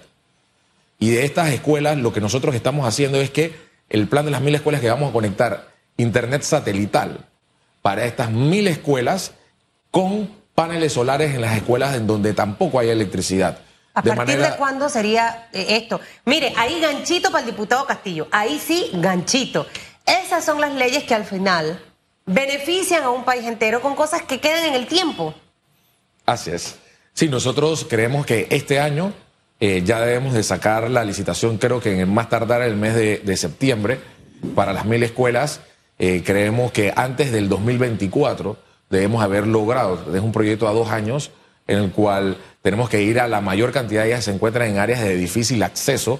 Y 0.99 1.09
de 1.09 1.25
estas 1.25 1.49
escuelas 1.49 1.97
lo 1.97 2.13
que 2.13 2.21
nosotros 2.21 2.55
estamos 2.55 2.87
haciendo 2.87 3.19
es 3.19 3.31
que 3.31 3.53
el 3.89 4.07
plan 4.07 4.23
de 4.23 4.31
las 4.31 4.41
mil 4.41 4.55
escuelas 4.55 4.79
que 4.79 4.89
vamos 4.89 5.09
a 5.09 5.13
conectar 5.13 5.67
internet 5.97 6.43
satelital 6.43 7.25
para 7.81 8.05
estas 8.05 8.31
mil 8.31 8.67
escuelas 8.67 9.33
con 9.91 10.29
paneles 10.53 10.93
solares 10.93 11.35
en 11.35 11.41
las 11.41 11.57
escuelas 11.57 11.95
en 11.95 12.07
donde 12.07 12.33
tampoco 12.33 12.79
hay 12.79 12.89
electricidad. 12.89 13.59
¿A 13.95 14.01
partir 14.01 14.37
de 14.37 14.55
cuándo 14.57 14.87
sería 14.89 15.47
eh, 15.51 15.77
esto? 15.77 15.99
Mire, 16.25 16.53
ahí 16.57 16.79
ganchito 16.79 17.31
para 17.31 17.43
el 17.43 17.51
diputado 17.51 17.85
Castillo, 17.85 18.27
ahí 18.31 18.59
sí, 18.59 18.91
ganchito. 18.93 19.65
Esas 20.05 20.45
son 20.45 20.61
las 20.61 20.73
leyes 20.73 21.03
que 21.05 21.15
al 21.15 21.25
final 21.25 21.81
benefician 22.25 23.03
a 23.03 23.09
un 23.09 23.23
país 23.23 23.45
entero 23.45 23.81
con 23.81 23.95
cosas 23.95 24.21
que 24.21 24.39
quedan 24.39 24.65
en 24.65 24.73
el 24.75 24.87
tiempo. 24.87 25.33
Así 26.25 26.51
es. 26.51 26.75
Sí, 27.13 27.29
nosotros 27.29 27.85
creemos 27.89 28.25
que 28.25 28.47
este 28.49 28.79
año 28.79 29.13
eh, 29.59 29.83
ya 29.85 30.01
debemos 30.01 30.33
de 30.33 30.43
sacar 30.43 30.89
la 30.89 31.05
licitación, 31.05 31.57
creo 31.57 31.79
que 31.79 32.01
en 32.01 32.13
más 32.13 32.29
tardar 32.29 32.61
el 32.61 32.75
mes 32.75 32.93
de, 32.95 33.37
septiembre, 33.37 33.99
para 34.53 34.73
las 34.73 34.85
mil 34.85 35.01
escuelas. 35.01 35.61
Eh, 35.97 36.23
creemos 36.25 36.73
que 36.73 36.91
antes 36.93 37.31
del 37.31 37.47
2024 37.47 38.57
debemos 38.89 39.23
haber 39.23 39.47
logrado, 39.47 40.13
es 40.13 40.21
un 40.21 40.33
proyecto 40.33 40.67
a 40.67 40.73
dos 40.73 40.89
años, 40.89 41.31
en 41.67 41.79
el 41.79 41.91
cual 41.91 42.37
tenemos 42.61 42.89
que 42.89 43.01
ir 43.01 43.19
a 43.19 43.29
la 43.29 43.39
mayor 43.39 43.71
cantidad 43.71 44.01
de 44.01 44.09
ellas 44.09 44.25
se 44.25 44.31
encuentran 44.31 44.69
en 44.69 44.77
áreas 44.77 45.01
de 45.01 45.15
difícil 45.15 45.63
acceso 45.63 46.19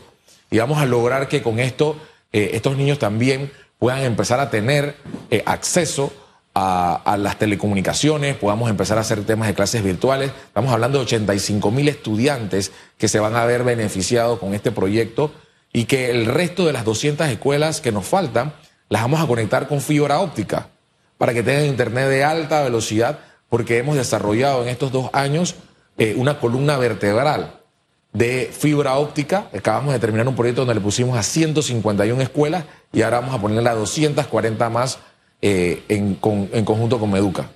y 0.49 0.59
vamos 0.59 0.77
a 0.77 0.85
lograr 0.85 1.27
que 1.27 1.43
con 1.43 1.59
esto 1.59 1.97
eh, 2.31 2.51
estos 2.53 2.77
niños 2.77 2.99
también 2.99 3.51
puedan 3.77 4.01
empezar 4.03 4.39
a 4.39 4.49
tener 4.49 4.95
acceso 5.45 6.13
a, 6.55 7.17
las 7.19 7.37
telecomunicaciones, 7.37 8.37
podamos 8.37 8.69
empezar 8.69 8.97
a 8.97 9.01
hacer 9.01 9.25
temas 9.25 9.49
de 9.49 9.53
clases 9.53 9.83
virtuales. 9.83 10.31
Estamos 10.47 10.71
hablando 10.71 10.99
de 10.99 11.03
85 11.03 11.69
mil 11.69 11.89
estudiantes 11.89 12.71
que 12.97 13.09
se 13.09 13.19
van 13.19 13.35
a 13.35 13.45
ver 13.45 13.63
beneficiados 13.63 14.39
con 14.39 14.53
este 14.53 14.71
proyecto 14.71 15.31
y 15.73 15.83
que 15.83 16.09
el 16.09 16.25
resto 16.25 16.65
de 16.65 16.71
las 16.71 16.85
200 16.85 17.27
escuelas 17.27 17.81
que 17.81 17.91
nos 17.91 18.05
faltan 18.05 18.53
las 18.87 19.01
vamos 19.01 19.21
a 19.21 19.27
conectar 19.27 19.67
con 19.67 19.81
fibra 19.81 20.19
óptica 20.21 20.69
para 21.17 21.33
que 21.33 21.43
tengan 21.43 21.65
internet 21.65 22.07
de 22.07 22.23
alta 22.23 22.63
velocidad 22.63 23.19
porque 23.49 23.77
hemos 23.77 23.97
desarrollado 23.97 24.63
en 24.63 24.69
estos 24.69 24.93
dos 24.93 25.09
años 25.11 25.55
eh, 25.97 26.15
una 26.17 26.39
columna 26.39 26.77
vertebral 26.77 27.59
de 28.13 28.49
fibra 28.57 28.95
óptica. 28.95 29.49
Acabamos 29.53 29.91
de 29.91 29.99
terminar 29.99 30.25
un 30.25 30.35
proyecto 30.35 30.61
donde 30.61 30.75
le 30.75 30.81
pusimos 30.81 31.17
a 31.17 31.23
151 31.23 32.21
escuelas 32.21 32.63
y 32.93 33.01
ahora 33.01 33.19
vamos 33.19 33.35
a 33.35 33.41
ponerle 33.41 33.69
a 33.69 33.75
240 33.75 34.69
más 34.69 34.99
eh, 35.41 35.83
en, 35.89 36.15
conjunto 36.15 36.99
con 36.99 37.11
Meduca. 37.11 37.49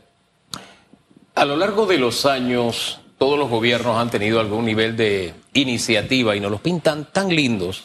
A 1.36 1.46
lo 1.46 1.56
largo 1.56 1.86
de 1.86 1.98
los 1.98 2.26
años, 2.26 3.00
todos 3.18 3.40
los 3.40 3.50
gobiernos 3.50 3.98
han 3.98 4.10
tenido 4.10 4.40
algún 4.40 4.66
nivel 4.66 4.96
de 4.98 5.34
iniciativa 5.54 6.36
y 6.36 6.40
nos 6.40 6.52
los 6.52 6.62
pintan 6.62 7.08
tan 7.12 7.30
lindos 7.30 7.84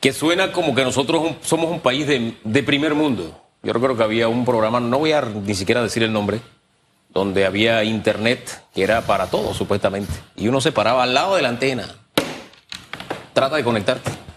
que 0.00 0.12
suena 0.12 0.52
como 0.52 0.74
que 0.74 0.84
nosotros 0.84 1.34
somos 1.42 1.70
un 1.70 1.80
país 1.80 2.06
de, 2.06 2.62
primer 2.62 2.94
mundo. 2.94 3.40
Yo 3.62 3.72
recuerdo 3.72 3.96
que 3.96 4.04
había 4.04 4.28
un 4.28 4.44
programa, 4.44 4.78
no 4.80 4.98
voy 4.98 5.12
a 5.12 5.22
ni 5.22 5.54
siquiera 5.54 5.82
decir 5.82 6.02
el 6.02 6.12
nombre, 6.12 6.40
donde 7.10 7.44
había 7.44 7.82
internet 7.82 8.62
que 8.74 8.84
era 8.84 9.02
para 9.02 9.26
todos 9.26 9.56
supuestamente. 9.56 10.12
Y 10.36 10.48
uno 10.48 10.60
se 10.60 10.72
paraba 10.72 11.02
al 11.02 11.14
lado 11.14 11.34
de 11.34 11.42
la 11.42 11.48
antena. 11.48 11.88
Trata 13.32 13.56
de 13.56 13.64
conectarte. 13.64 14.27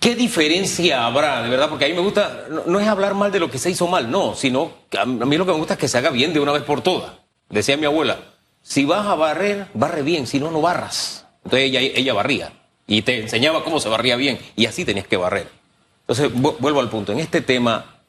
¿Qué 0.00 0.14
diferencia 0.14 1.04
habrá, 1.04 1.42
de 1.42 1.50
verdad? 1.50 1.68
Porque 1.68 1.84
a 1.84 1.88
mí 1.88 1.92
me 1.92 2.00
gusta, 2.00 2.46
no, 2.66 2.80
es 2.80 2.88
hablar 2.88 3.12
mal 3.12 3.30
de 3.30 3.38
lo 3.38 3.50
que 3.50 3.58
se 3.58 3.70
hizo 3.70 3.86
mal, 3.86 4.10
no, 4.10 4.34
sino 4.34 4.72
a 4.98 5.04
mí 5.04 5.36
lo 5.36 5.44
que 5.44 5.52
me 5.52 5.58
gusta 5.58 5.74
es 5.74 5.80
que 5.80 5.88
se 5.88 5.98
haga 5.98 6.08
bien 6.08 6.32
de 6.32 6.40
una 6.40 6.52
vez 6.52 6.62
por 6.62 6.80
todas. 6.80 7.12
Decía 7.50 7.76
mi 7.76 7.84
abuela, 7.84 8.18
si 8.62 8.86
vas 8.86 9.06
a 9.06 9.14
barrer, 9.14 9.66
barre 9.74 10.00
bien, 10.00 10.26
si 10.26 10.40
no, 10.40 10.50
no 10.50 10.62
barras. 10.62 11.26
Entonces 11.44 11.68
ella, 11.68 11.80
ella 11.80 12.14
barría 12.14 12.50
y 12.86 13.02
te 13.02 13.20
enseñaba 13.20 13.62
cómo 13.62 13.78
se 13.78 13.90
barría 13.90 14.16
bien 14.16 14.38
y 14.56 14.64
así 14.64 14.86
tenías 14.86 15.06
que 15.06 15.18
barrer. 15.18 15.48
Entonces, 16.08 16.32
vuelvo 16.32 16.80
al 16.80 16.88
punto, 16.88 17.12
en 17.12 17.18
este 17.18 17.42
tema, 17.42 18.00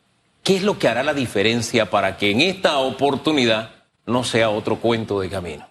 ¿qué 0.43 0.55
es 0.55 0.63
lo 0.63 0.79
que 0.79 0.87
hará 0.87 1.03
la 1.03 1.13
diferencia 1.13 1.89
para 1.89 2.15
que 2.15 2.31
en 2.31 2.39
esta 2.39 2.77
oportunidad 2.77 3.71
no 4.05 4.23
sea 4.23 4.49
otro 4.49 4.77
cuento 4.77 5.19
de 5.19 5.29
camino? 5.29 5.67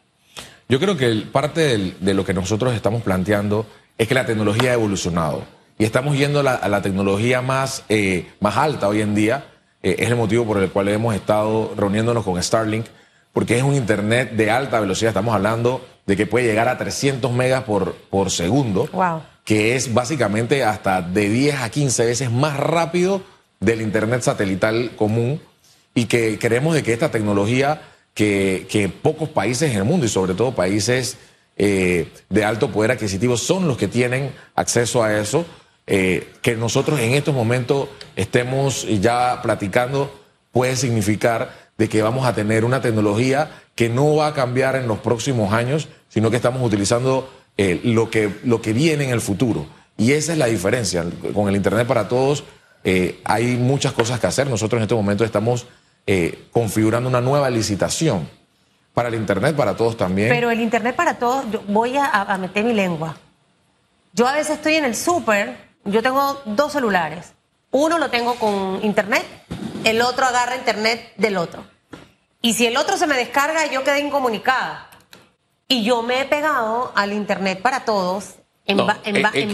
Yo 0.69 0.79
creo 0.79 0.99
que 0.99 1.25
parte 1.33 1.95
de 1.99 2.15
lo 2.15 2.27
que 2.27 2.35
nosotros 2.35 2.75
estamos 2.75 3.03
planteando 3.03 3.65
es 3.97 4.07
que 4.07 4.15
la 4.15 4.27
tecnología 4.27 4.73
ha 4.73 4.75
evolucionado 4.75 5.60
y 5.81 5.85
estamos 5.85 6.15
yendo 6.19 6.41
a 6.41 6.69
la, 6.69 6.83
tecnología 6.83 7.41
más, 7.41 7.85
eh, 7.89 8.27
más 8.39 8.59
alta 8.59 8.87
hoy 8.87 9.01
en 9.01 9.15
día. 9.15 9.47
Eh, 9.83 9.97
es 10.01 10.11
el 10.11 10.17
motivo 10.17 10.45
por 10.45 10.59
el 10.59 10.71
cual 10.71 10.89
hemos 10.89 11.15
estado 11.15 11.73
reuniéndonos 11.75 12.23
con 12.23 12.41
Starlink, 12.41 12.85
porque 13.33 13.57
es 13.57 13.63
un 13.63 13.75
Internet 13.75 14.33
de 14.33 14.51
alta 14.51 14.79
velocidad. 14.79 15.09
Estamos 15.09 15.35
hablando 15.35 15.83
de 16.05 16.19
que 16.19 16.27
puede 16.27 16.45
llegar 16.45 16.69
a 16.69 16.77
300 16.77 17.33
megas 17.33 17.65
por, 17.65 17.95
por 18.11 18.31
segundo, 18.31 18.91
que 19.43 19.75
es 19.75 19.95
básicamente 19.95 20.65
hasta 20.65 21.01
de 21.01 21.31
10 21.31 21.63
a 21.63 21.71
15 21.71 22.05
veces 22.05 22.31
más 22.31 22.59
rápido 22.59 23.23
del 23.59 23.81
Internet 23.81 24.21
satelital 24.21 24.91
común 24.97 25.41
y 25.95 26.05
que 26.05 26.39
creemos 26.39 26.75
de 26.75 26.83
que 26.83 26.93
esta 26.93 27.11
tecnología 27.11 27.81
que, 28.13 28.67
que 28.71 28.91
pocos 28.91 29.31
países 29.31 29.71
en 29.71 29.79
el 29.79 29.85
mundo 29.85 30.05
y 30.05 30.11
sobre 30.11 30.35
todo 30.35 30.55
países 30.55 31.17
eh, 31.57 32.13
de 32.29 32.45
alto 32.45 32.71
poder 32.71 32.91
adquisitivo 32.91 33.39
son 33.39 33.67
los 33.67 33.79
que 33.79 33.89
tienen 33.89 34.31
acceso 34.55 35.03
a 35.03 35.19
eso 35.19 35.47
eh, 35.93 36.29
que 36.41 36.55
nosotros 36.55 37.01
en 37.01 37.15
estos 37.15 37.35
momentos 37.35 37.89
estemos 38.15 38.87
ya 39.01 39.43
platicando 39.43 40.21
puede 40.53 40.77
significar 40.77 41.53
de 41.79 41.89
que 41.89 42.01
vamos 42.01 42.27
a 42.27 42.33
tener 42.33 42.65
una 42.65 42.81
tecnología 42.81 43.51
que 43.75 43.89
no 43.89 44.15
va 44.15 44.29
a 44.29 44.33
cambiar 44.33 44.77
en 44.77 44.87
los 44.87 45.01
próximos 45.01 45.53
años, 45.53 45.89
sino 46.09 46.31
que 46.31 46.37
estamos 46.37 46.63
utilizando 46.63 47.29
eh, 47.57 47.81
lo, 47.83 48.09
que, 48.09 48.33
lo 48.45 48.63
que 48.63 48.73
viene 48.73 49.03
en 49.03 49.11
el 49.11 49.21
futuro. 49.21 49.67
Y 49.97 50.13
esa 50.13 50.31
es 50.31 50.39
la 50.39 50.47
diferencia. 50.47 51.05
Con 51.35 51.49
el 51.49 51.57
Internet 51.57 51.89
para 51.89 52.07
Todos 52.07 52.45
eh, 52.85 53.21
hay 53.25 53.57
muchas 53.57 53.93
cosas 53.93 54.21
que 54.21 54.29
hacer. 54.29 54.49
Nosotros 54.49 54.79
en 54.79 54.83
este 54.85 54.95
momento 54.95 55.25
estamos 55.25 55.67
configurando 56.53 57.09
una 57.09 57.21
nueva 57.21 57.51
licitación 57.51 58.29
para 58.95 59.09
el 59.09 59.17
Internet 59.17 59.57
para 59.57 59.77
Todos 59.77 59.97
también. 59.97 60.29
Pero 60.29 60.53
el 60.53 60.61
Internet 60.61 60.95
para 60.95 61.15
Todos, 61.15 61.51
yo 61.51 61.63
voy 61.67 61.97
a, 61.97 62.07
a 62.07 62.39
meter 62.39 62.65
mi 62.65 62.75
lengua. 62.75 63.17
Yo 64.13 64.29
a 64.29 64.35
veces 64.35 64.57
estoy 64.57 64.75
en 64.75 64.85
el 64.85 64.95
súper 64.95 65.70
yo 65.85 66.03
tengo 66.03 66.41
dos 66.45 66.73
celulares. 66.73 67.33
Uno 67.71 67.99
lo 67.99 68.11
tengo 68.11 68.35
con 68.35 68.81
internet, 68.83 69.25
el 69.85 70.03
otro 70.03 70.27
agarra 70.27 70.57
internet 70.57 71.13
del 71.17 71.37
otro. 71.37 71.65
Y 72.43 72.55
si 72.55 72.67
el 72.67 72.77
otro 72.77 72.97
se 72.97 73.07
me 73.07 73.17
descarga, 73.17 73.67
yo 73.71 73.85
quedé 73.85 74.01
incomunicada. 74.01 74.91
Y 75.69 75.85
yo 75.85 76.03
me 76.03 76.23
he 76.23 76.25
pegado 76.25 76.91
al 76.97 77.13
internet 77.13 77.63
para 77.63 77.85
todos 77.85 78.35
en, 78.67 78.77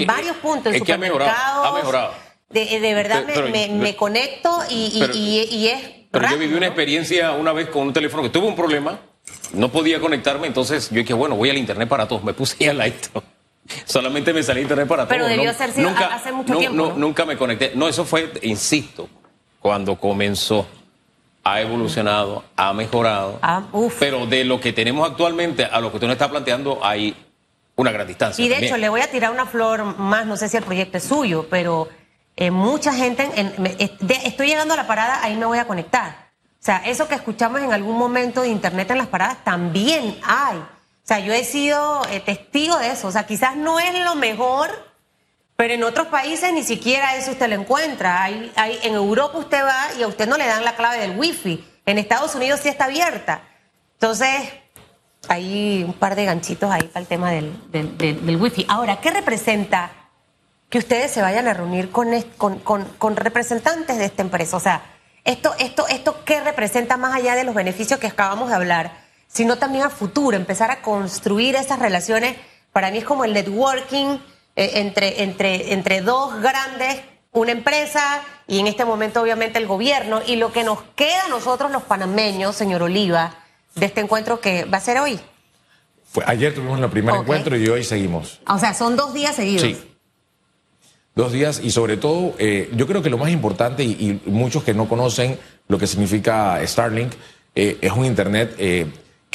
varios 0.07 0.37
puntos. 0.37 0.75
Es 0.75 0.83
que 0.83 0.93
ha 0.93 0.99
mejorado, 0.99 1.65
ha 1.65 1.75
mejorado. 1.75 2.13
de, 2.49 2.81
de 2.81 2.95
verdad 2.95 3.25
Pero- 3.27 3.49
me, 3.49 3.53
pero- 3.53 3.75
me- 3.75 3.81
me 3.83 3.97
conecto 3.97 4.61
y, 4.71 4.99
pero- 5.01 5.13
y- 5.15 5.43
y 5.51 5.69
es. 5.69 5.83
Pero 6.11 6.31
yo 6.31 6.39
viví 6.39 6.55
una 6.55 6.67
experiencia 6.69 7.33
una 7.33 7.53
vez 7.53 7.69
con 7.69 7.83
un 7.89 7.93
teléfono 7.93 8.23
que 8.23 8.31
tuve 8.31 8.47
un 8.47 8.57
problema, 8.57 8.99
no 9.53 9.71
podía 9.71 10.01
conectarme, 10.01 10.47
entonces 10.47 10.89
yo 10.89 10.97
dije, 10.97 11.13
bueno, 11.13 11.35
voy 11.37 11.51
al 11.51 11.59
internet 11.59 11.89
para 11.89 12.09
todos, 12.09 12.23
me 12.25 12.33
puse 12.33 12.57
ahí 12.61 12.69
al 12.69 12.79
lado. 12.79 12.93
Solamente 13.85 14.33
me 14.33 14.43
salí 14.43 14.63
internet 14.63 14.87
para 14.89 15.07
Pero 15.09 15.25
todos. 15.25 15.37
debió 15.37 15.53
no- 15.53 15.89
nunca, 15.91 16.07
hace 16.15 16.33
mucho 16.33 16.53
no- 16.55 16.59
tiempo. 16.59 16.95
Nunca 16.97 17.25
me 17.25 17.37
conecté. 17.37 17.73
No, 17.75 17.89
eso 17.89 18.05
fue, 18.05 18.33
insisto, 18.43 19.09
cuando 19.61 19.97
comenzó, 19.97 20.67
ha 21.45 21.61
evolucionado, 21.61 22.45
ha 22.57 22.73
mejorado. 22.73 23.39
Ah, 23.43 23.63
uf. 23.73 23.97
Pero 24.01 24.27
de 24.27 24.45
lo 24.45 24.61
que 24.61 24.73
tenemos 24.73 25.09
actualmente 25.09 25.65
a 25.65 25.81
lo 25.81 25.91
que 25.91 25.97
usted 25.99 26.07
nos 26.09 26.15
está 26.15 26.29
planteando 26.31 26.81
hay 26.85 27.17
una 27.77 27.93
gran 27.93 28.07
distancia. 28.07 28.45
Y 28.45 28.49
de 28.49 28.55
también. 28.55 28.73
hecho, 28.73 28.81
le 28.81 28.89
voy 28.89 29.01
a 29.01 29.11
tirar 29.11 29.31
una 29.31 29.47
flor 29.47 29.85
más, 29.99 30.27
no 30.27 30.37
sé 30.37 30.49
si 30.49 30.57
el 30.57 30.65
proyecto 30.65 30.97
es 30.99 31.05
suyo, 31.05 31.47
pero 31.51 31.89
eh, 32.37 32.51
mucha 32.51 32.93
gente, 32.93 33.29
en- 33.37 33.55
me- 33.59 33.77
es- 33.79 33.93
de- 34.01 34.21
estoy 34.25 34.49
llegando 34.49 34.75
a 34.75 34.77
la 34.77 34.87
parada, 34.87 35.23
ahí 35.23 35.37
me 35.37 35.47
voy 35.47 35.59
a 35.59 35.67
conectar. 35.67 36.27
O 36.61 36.65
sea, 36.67 36.83
eso 36.85 37.07
que 37.07 37.15
escuchamos 37.15 37.61
en 37.61 37.73
algún 37.73 37.97
momento 37.97 38.43
de 38.43 38.49
internet 38.49 38.91
en 38.91 38.99
las 38.99 39.07
paradas 39.07 39.45
también 39.45 40.19
hay. 40.25 40.59
O 41.07 41.09
sea, 41.09 41.21
yo 41.21 41.33
he 41.33 41.45
sido 41.45 42.03
eh, 42.11 42.19
testigo 42.19 42.77
de 42.79 42.91
eso. 42.91 43.07
O 43.07 43.13
sea, 43.13 43.27
quizás 43.27 43.55
no 43.57 43.79
es 43.79 43.95
lo 44.05 44.17
mejor, 44.17 44.69
pero 45.55 45.73
en 45.73 45.85
otros 45.85 46.09
países 46.09 46.53
ni 46.53 46.65
siquiera 46.65 47.15
eso 47.15 47.31
usted 47.31 47.49
lo 47.49 47.55
encuentra. 47.55 48.25
Hay, 48.25 48.53
en 48.83 48.95
Europa 48.95 49.39
usted 49.39 49.65
va 49.65 49.87
y 49.99 50.03
a 50.03 50.09
usted 50.09 50.27
no 50.29 50.37
le 50.37 50.47
dan 50.47 50.65
la 50.65 50.75
clave 50.75 50.99
del 50.99 51.17
wifi. 51.17 51.65
En 51.87 51.99
Estados 51.99 52.35
Unidos 52.35 52.59
sí 52.61 52.69
está 52.69 52.87
abierta. 52.87 53.43
Entonces, 53.93 54.31
hay 55.29 55.85
un 55.85 55.93
par 55.95 56.17
de 56.17 56.25
ganchitos 56.25 56.71
ahí 56.73 56.83
para 56.89 57.01
el 57.01 57.07
tema 57.07 57.31
del, 57.31 57.71
del, 57.71 57.97
del- 57.97 58.37
wifi. 58.37 58.67
Ahora, 58.69 59.01
¿qué 59.01 59.13
representa 59.13 59.93
que 60.69 60.79
ustedes 60.79 61.13
se 61.13 61.23
vayan 61.23 61.47
a 61.47 61.55
reunir 61.55 61.93
con, 61.93 62.09
con, 62.37 62.59
con- 62.59 62.85
con 62.99 63.15
representantes 63.15 63.97
de 63.97 64.07
esta 64.07 64.23
empresa? 64.23 64.57
O 64.57 64.61
sea, 64.61 64.83
esto, 65.25 65.55
esto, 65.61 65.87
esto, 65.87 66.25
¿qué 66.25 66.41
representa 66.41 66.97
más 66.97 67.15
allá 67.15 67.37
de 67.37 67.45
los 67.45 67.55
beneficios 67.55 68.01
que 68.01 68.09
acabamos 68.09 68.49
de 68.49 68.57
hablar, 68.57 69.06
sino 69.37 69.57
también 69.59 69.85
a 69.85 69.91
futuro, 69.91 70.35
empezar 70.35 70.71
a 70.71 70.81
construir 70.81 71.57
esas 71.57 71.79
relaciones? 71.79 72.37
Para 72.73 72.91
mí 72.91 72.99
es 72.99 73.05
como 73.05 73.25
el 73.27 73.35
networking 73.35 74.17
eh, 74.57 74.71
entre, 74.77 75.23
entre, 75.23 75.75
entre 75.75 76.01
dos 76.01 76.41
grandes, 76.41 77.01
una 77.33 77.53
empresa 77.53 78.23
y 78.49 78.59
en 78.61 78.67
este 78.67 78.87
momento 78.87 79.21
obviamente 79.21 79.59
el 79.59 79.67
gobierno. 79.67 80.23
Y 80.27 80.37
lo 80.37 80.53
que 80.53 80.65
nos 80.65 80.81
queda 80.95 81.27
a 81.27 81.29
nosotros 81.29 81.71
los 81.71 81.83
panameños, 81.83 82.57
señor 82.57 82.83
Oliva, 82.83 83.35
de 83.75 83.85
este 83.87 84.01
encuentro 84.01 84.41
que 84.41 84.65
va 84.65 84.79
a 84.79 84.81
ser 84.81 84.99
hoy. 85.01 85.21
Fue- 86.11 86.25
ayer 86.27 86.55
tuvimos 86.55 86.81
el 86.81 86.89
primer 86.89 87.15
encuentro 87.15 87.57
y 87.59 87.69
hoy 87.69 87.85
seguimos. 87.85 88.41
O 88.49 88.59
sea, 88.59 88.73
son 88.73 88.97
dos 88.97 89.13
días 89.13 89.37
seguidos. 89.37 89.63
Sí. 89.67 89.77
Dos 91.15 91.33
días 91.33 91.61
y 91.63 91.71
sobre 91.71 91.97
todo, 91.99 92.35
eh, 92.39 92.71
yo 92.75 92.87
creo 92.87 93.03
que 93.03 93.11
lo 93.11 93.19
más 93.19 93.31
importante 93.31 93.85
y, 93.85 94.21
y 94.25 94.31
muchos 94.31 94.65
que 94.65 94.73
no 94.73 94.89
conocen 94.89 95.39
lo 95.69 95.79
que 95.79 95.87
significa 95.87 96.59
Starlink, 96.67 97.13
eh, 97.55 97.79
es 97.81 97.93
un 97.93 98.05
Internet 98.05 98.55
eh, 98.59 98.87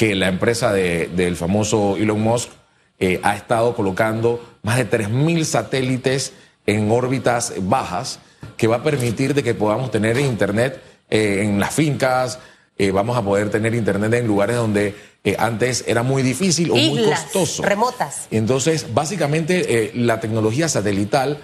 que 0.02 0.16
la 0.16 0.30
empresa 0.30 0.74
de- 0.74 1.10
del 1.16 1.36
famoso 1.36 1.96
Elon 1.96 2.20
Musk 2.20 2.50
eh, 2.98 3.20
ha 3.22 3.36
estado 3.36 3.76
colocando 3.76 4.44
más 4.64 4.78
de 4.78 4.86
3.000 4.90 5.46
satélites 5.46 6.34
en 6.66 6.90
órbitas 6.90 7.54
bajas 7.60 8.18
que 8.58 8.66
va 8.66 8.78
a 8.78 8.84
permitir 8.84 9.36
de 9.36 9.44
que 9.44 9.54
podamos 9.54 9.92
tener 9.92 10.18
Internet 10.20 10.82
eh, 11.08 11.44
en 11.44 11.60
las 11.60 11.76
fincas, 11.76 12.40
eh, 12.80 12.90
vamos 12.90 13.16
a 13.16 13.22
poder 13.22 13.52
tener 13.52 13.76
Internet 13.76 14.12
en 14.16 14.26
lugares 14.26 14.56
donde 14.56 14.96
eh, 15.24 15.36
antes 15.38 15.84
era 15.86 16.02
muy 16.02 16.24
difícil 16.24 16.72
o 16.72 16.76
muy 16.76 17.04
costoso. 17.06 17.62
remotas. 17.62 18.26
Entonces, 18.32 18.88
básicamente, 18.96 19.54
eh, 19.86 19.92
la 19.94 20.20
tecnología 20.20 20.68
satelital 20.68 21.38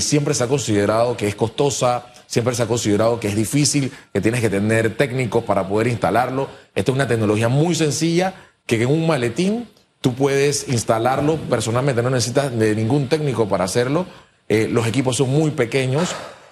siempre 0.00 0.34
se 0.34 0.44
ha 0.44 0.46
considerado 0.46 1.16
que 1.16 1.26
es 1.28 1.34
costosa, 1.34 2.04
siempre 2.34 2.52
se 2.56 2.64
ha 2.64 2.66
considerado 2.66 3.20
que 3.20 3.28
es 3.28 3.36
difícil, 3.36 3.92
que 4.12 4.20
tienes 4.20 4.40
que 4.40 4.50
tener 4.50 4.96
técnicos 4.96 5.44
para 5.44 5.68
poder 5.68 5.86
instalarlo. 5.86 6.48
Esta 6.74 6.90
es 6.90 6.94
una 6.96 7.06
tecnología 7.06 7.48
muy 7.48 7.76
sencilla 7.76 8.34
que 8.66 8.82
en 8.82 8.88
un 8.88 9.06
maletín 9.06 9.68
tú 10.00 10.14
puedes 10.14 10.68
instalarlo 10.68 11.36
personalmente, 11.48 12.02
no 12.02 12.10
necesitas 12.10 12.50
de 12.58 12.74
ningún 12.74 13.08
técnico 13.08 13.48
para 13.48 13.62
hacerlo. 13.62 14.06
Eh, 14.48 14.66
los 14.68 14.84
equipos 14.88 15.14
son 15.16 15.30
muy 15.30 15.52
pequeños 15.52 16.10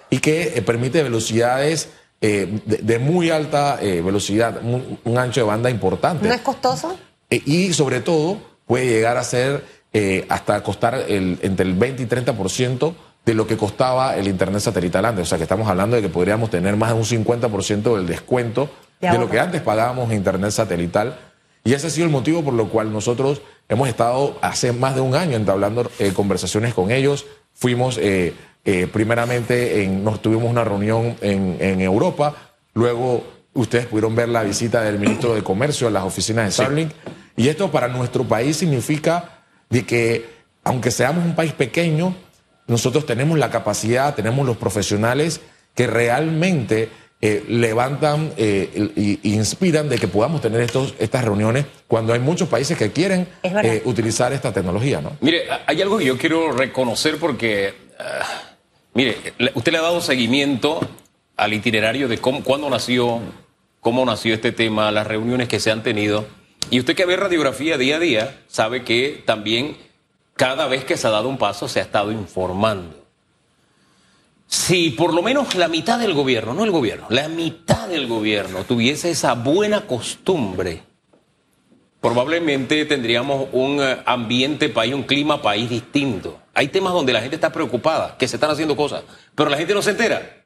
y 0.09 0.19
que 0.19 0.53
eh, 0.55 0.61
permite 0.61 1.03
velocidades 1.03 1.89
eh, 2.21 2.61
de, 2.65 2.77
de 2.77 2.99
muy 2.99 3.29
alta 3.29 3.75
velocidad, 3.81 4.61
un, 4.63 4.99
un 5.03 5.17
ancho 5.17 5.41
de 5.41 5.47
banda 5.47 5.69
importante. 5.69 6.25
¿No 6.25 6.33
es 6.33 6.39
costoso? 6.39 6.97
Y 7.29 7.73
sobre 7.73 7.99
todo 7.99 8.37
puede 8.65 8.85
llegar 8.85 9.17
a 9.17 9.23
ser 9.25 9.65
hasta 10.29 10.63
costar 10.63 10.95
el, 11.09 11.39
entre 11.41 11.65
el 11.65 11.73
20 11.73 12.03
y 12.03 12.05
30% 12.05 12.93
de 13.25 13.33
lo 13.33 13.47
que 13.47 13.57
costaba 13.57 14.15
el 14.17 14.27
Internet 14.27 14.61
satelital 14.61 15.05
antes. 15.05 15.23
O 15.23 15.29
sea 15.29 15.37
que 15.37 15.43
estamos 15.43 15.67
hablando 15.67 15.95
de 15.95 16.01
que 16.01 16.09
podríamos 16.09 16.49
tener 16.49 16.75
más 16.75 16.89
de 16.89 16.95
un 16.95 17.25
50% 17.25 17.95
del 17.95 18.05
descuento 18.05 18.69
De 18.99 19.09
de, 19.09 19.17
lo 19.17 19.29
que 19.29 19.39
antes 19.39 19.61
pagábamos 19.61 20.09
en 20.11 20.17
Internet 20.17 20.51
satelital. 20.51 21.17
Y 21.63 21.73
ese 21.73 21.87
ha 21.87 21.89
sido 21.89 22.05
el 22.05 22.11
motivo 22.11 22.43
por 22.43 22.53
lo 22.53 22.67
cual 22.69 22.91
nosotros 22.91 23.41
hemos 23.69 23.87
estado 23.87 24.37
hace 24.41 24.73
más 24.73 24.95
de 24.95 25.01
un 25.01 25.15
año 25.15 25.37
entablando 25.37 25.89
eh, 25.99 26.11
conversaciones 26.13 26.73
con 26.73 26.91
ellos. 26.91 27.25
Fuimos 27.53 27.97
eh, 27.97 28.33
eh, 28.65 28.87
primeramente, 28.91 29.83
en, 29.83 30.03
nos 30.03 30.21
tuvimos 30.21 30.49
una 30.49 30.63
reunión 30.63 31.15
en, 31.21 31.57
en 31.59 31.79
Europa, 31.81 32.35
luego 32.73 33.23
ustedes 33.53 33.85
pudieron 33.85 34.15
ver 34.15 34.29
la 34.29 34.43
visita 34.43 34.81
del 34.81 34.99
ministro 34.99 35.35
de 35.35 35.43
Comercio 35.43 35.87
a 35.87 35.91
las 35.91 36.03
oficinas 36.03 36.45
de 36.45 36.51
Starlink. 36.51 36.91
Y 37.35 37.47
esto 37.47 37.71
para 37.71 37.87
nuestro 37.87 38.23
país 38.23 38.57
significa 38.57 39.43
de 39.69 39.85
que, 39.85 40.29
aunque 40.63 40.91
seamos 40.91 41.25
un 41.25 41.35
país 41.35 41.53
pequeño, 41.53 42.15
nosotros 42.73 43.05
tenemos 43.05 43.37
la 43.37 43.51
capacidad, 43.51 44.15
tenemos 44.15 44.47
los 44.47 44.57
profesionales 44.57 45.41
que 45.75 45.85
realmente 45.85 46.89
eh, 47.21 47.43
levantan 47.47 48.33
eh, 48.35 48.89
y, 48.95 49.19
y 49.21 49.35
inspiran 49.35 49.89
de 49.89 49.99
que 49.99 50.07
podamos 50.07 50.41
tener 50.41 50.59
estos, 50.61 50.95
estas 50.97 51.23
reuniones 51.23 51.67
cuando 51.87 52.13
hay 52.13 52.19
muchos 52.19 52.49
países 52.49 52.75
que 52.75 52.91
quieren 52.91 53.27
eh, 53.43 53.83
utilizar 53.85 54.33
esta 54.33 54.51
tecnología, 54.51 55.01
¿no? 55.01 55.15
Mire, 55.21 55.43
hay 55.67 55.83
algo 55.83 55.99
que 55.99 56.05
yo 56.05 56.17
quiero 56.17 56.51
reconocer 56.51 57.19
porque, 57.19 57.75
ah, 57.99 58.55
mire, 58.95 59.17
usted 59.53 59.71
le 59.71 59.77
ha 59.77 59.83
dado 59.83 60.01
seguimiento 60.01 60.79
al 61.37 61.53
itinerario 61.53 62.07
de 62.07 62.17
cómo, 62.17 62.43
cuándo 62.43 62.71
nació, 62.71 63.19
cómo 63.81 64.03
nació 64.03 64.33
este 64.33 64.51
tema, 64.51 64.91
las 64.91 65.05
reuniones 65.05 65.47
que 65.47 65.59
se 65.59 65.69
han 65.69 65.83
tenido. 65.83 66.25
Y 66.71 66.79
usted 66.79 66.95
que 66.95 67.05
ve 67.05 67.17
radiografía 67.17 67.77
día 67.77 67.97
a 67.97 67.99
día, 67.99 68.41
sabe 68.47 68.83
que 68.83 69.21
también 69.27 69.77
cada 70.35 70.67
vez 70.67 70.85
que 70.85 70.97
se 70.97 71.07
ha 71.07 71.11
dado 71.11 71.29
un 71.29 71.37
paso 71.37 71.67
se 71.67 71.79
ha 71.79 71.83
estado 71.83 72.11
informando. 72.11 73.03
Si 74.47 74.91
por 74.91 75.13
lo 75.13 75.21
menos 75.21 75.55
la 75.55 75.67
mitad 75.67 75.99
del 75.99 76.13
gobierno, 76.13 76.53
no 76.53 76.63
el 76.63 76.71
gobierno, 76.71 77.07
la 77.09 77.27
mitad 77.27 77.87
del 77.87 78.07
gobierno 78.07 78.63
tuviese 78.63 79.09
esa 79.09 79.33
buena 79.33 79.87
costumbre 79.87 80.83
probablemente 82.03 82.83
tendríamos 82.83 83.47
un 83.53 83.81
eh, 83.81 83.97
ambiente 84.05 84.67
país, 84.67 84.93
un 84.93 85.03
clima 85.03 85.41
país 85.41 85.69
distinto. 85.69 86.37
Hay 86.53 86.67
temas 86.67 86.91
donde 86.91 87.13
la 87.13 87.21
gente 87.21 87.37
está 87.37 87.53
preocupada, 87.53 88.17
que 88.17 88.27
se 88.27 88.35
están 88.35 88.51
haciendo 88.51 88.75
cosas, 88.75 89.03
pero 89.33 89.49
la 89.49 89.55
gente 89.55 89.73
no 89.73 89.81
se 89.81 89.91
entera, 89.91 90.43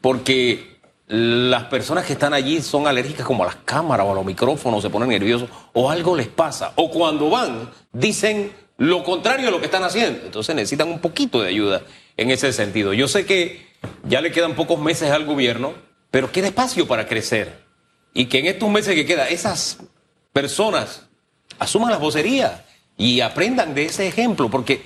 porque 0.00 0.78
las 1.08 1.64
personas 1.64 2.06
que 2.06 2.12
están 2.12 2.32
allí 2.32 2.62
son 2.62 2.86
alérgicas 2.86 3.26
como 3.26 3.42
a 3.42 3.46
las 3.46 3.56
cámaras 3.56 4.06
o 4.06 4.12
a 4.12 4.14
los 4.14 4.24
micrófonos, 4.24 4.80
se 4.80 4.90
ponen 4.90 5.08
nerviosos, 5.08 5.48
o 5.72 5.90
algo 5.90 6.14
les 6.14 6.28
pasa, 6.28 6.72
o 6.76 6.88
cuando 6.88 7.28
van 7.28 7.68
dicen 7.92 8.52
lo 8.78 9.04
contrario 9.04 9.46
de 9.46 9.52
lo 9.52 9.60
que 9.60 9.66
están 9.66 9.84
haciendo, 9.84 10.24
entonces 10.24 10.54
necesitan 10.54 10.88
un 10.88 11.00
poquito 11.00 11.40
de 11.40 11.48
ayuda 11.48 11.82
en 12.16 12.30
ese 12.30 12.52
sentido. 12.52 12.92
Yo 12.92 13.08
sé 13.08 13.26
que 13.26 13.66
ya 14.04 14.20
le 14.20 14.32
quedan 14.32 14.54
pocos 14.54 14.80
meses 14.80 15.10
al 15.10 15.24
gobierno, 15.24 15.74
pero 16.10 16.32
queda 16.32 16.48
espacio 16.48 16.86
para 16.86 17.06
crecer. 17.06 17.62
Y 18.14 18.26
que 18.26 18.38
en 18.38 18.46
estos 18.46 18.68
meses 18.68 18.94
que 18.94 19.06
queda, 19.06 19.28
esas 19.28 19.78
personas 20.32 21.02
asuman 21.58 21.90
las 21.90 22.00
vocerías 22.00 22.62
y 22.96 23.20
aprendan 23.20 23.74
de 23.74 23.86
ese 23.86 24.06
ejemplo, 24.06 24.50
porque, 24.50 24.82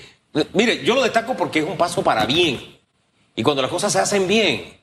mire, 0.53 0.85
yo 0.85 0.94
lo 0.94 1.03
destaco 1.03 1.37
porque 1.37 1.61
es 1.61 1.64
un 1.64 1.77
paso 1.77 2.03
para 2.03 2.27
bien. 2.27 2.79
Y 3.35 3.42
cuando 3.42 3.62
las 3.62 3.70
cosas 3.70 3.92
se 3.92 3.99
hacen 3.99 4.29
bien, 4.29 4.77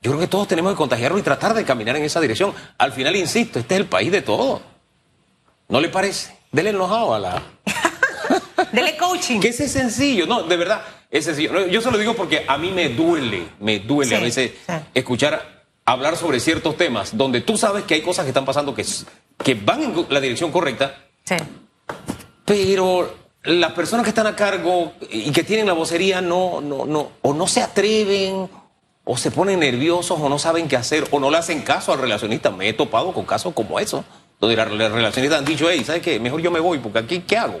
yo 0.00 0.12
creo 0.12 0.20
que 0.20 0.28
todos 0.28 0.46
tenemos 0.46 0.72
que 0.72 0.76
contagiarlo 0.76 1.18
y 1.18 1.22
tratar 1.22 1.54
de 1.54 1.64
caminar 1.64 1.96
en 1.96 2.04
esa 2.04 2.20
dirección. 2.20 2.54
Al 2.78 2.92
final, 2.92 3.16
insisto, 3.16 3.58
este 3.58 3.74
es 3.74 3.80
el 3.80 3.86
país 3.86 4.12
de 4.12 4.22
todos. 4.22 4.60
¿No 5.68 5.80
le 5.80 5.88
parece? 5.88 6.38
Dele 6.52 6.70
enojado 6.70 7.14
a 7.14 7.18
la... 7.18 7.42
Dele 8.72 8.96
coaching. 8.96 9.40
Que 9.40 9.48
ese 9.48 9.64
es 9.64 9.72
sencillo, 9.72 10.26
no, 10.26 10.42
de 10.42 10.56
verdad, 10.56 10.82
es 11.10 11.24
sencillo. 11.24 11.66
Yo 11.66 11.80
se 11.80 11.90
lo 11.90 11.98
digo 11.98 12.14
porque 12.14 12.44
a 12.46 12.58
mí 12.58 12.70
me 12.70 12.88
duele, 12.90 13.48
me 13.60 13.78
duele 13.80 14.14
a 14.14 14.18
Sí, 14.18 14.24
veces 14.24 14.50
sí. 14.66 14.72
escuchar 14.94 15.64
hablar 15.84 16.16
sobre 16.16 16.38
ciertos 16.40 16.76
temas 16.76 17.16
donde 17.16 17.40
tú 17.40 17.56
sabes 17.56 17.84
que 17.84 17.94
hay 17.94 18.02
cosas 18.02 18.24
que 18.24 18.30
están 18.30 18.44
pasando 18.44 18.74
que, 18.74 18.84
que 19.42 19.54
van 19.54 19.82
en 19.82 20.06
la 20.10 20.20
dirección 20.20 20.50
correcta, 20.52 20.94
Sí. 21.24 21.36
pero 22.44 23.14
las 23.44 23.72
personas 23.72 24.04
que 24.04 24.10
están 24.10 24.26
a 24.26 24.36
cargo 24.36 24.92
y 25.10 25.30
que 25.30 25.44
tienen 25.44 25.66
la 25.66 25.72
vocería 25.72 26.20
no, 26.20 26.60
no, 26.60 26.84
no, 26.86 27.12
o 27.22 27.32
no 27.34 27.46
se 27.46 27.62
atreven, 27.62 28.48
o 29.04 29.16
se 29.16 29.30
ponen 29.30 29.60
nerviosos, 29.60 30.18
o 30.20 30.28
no 30.28 30.38
saben 30.38 30.68
qué 30.68 30.76
hacer, 30.76 31.06
o 31.10 31.20
no 31.20 31.30
le 31.30 31.38
hacen 31.38 31.62
caso 31.62 31.92
al 31.92 31.98
relacionista. 32.00 32.50
Me 32.50 32.68
he 32.68 32.72
topado 32.74 33.12
con 33.14 33.24
casos 33.24 33.54
como 33.54 33.78
eso, 33.80 34.04
donde 34.38 34.56
las 34.56 34.68
relacionistas 34.68 35.38
han 35.38 35.44
dicho, 35.46 35.66
hey, 35.70 35.82
¿sabes 35.86 36.02
qué? 36.02 36.20
Mejor 36.20 36.42
yo 36.42 36.50
me 36.50 36.60
voy, 36.60 36.78
porque 36.78 36.98
aquí, 36.98 37.20
¿qué 37.20 37.38
hago? 37.38 37.60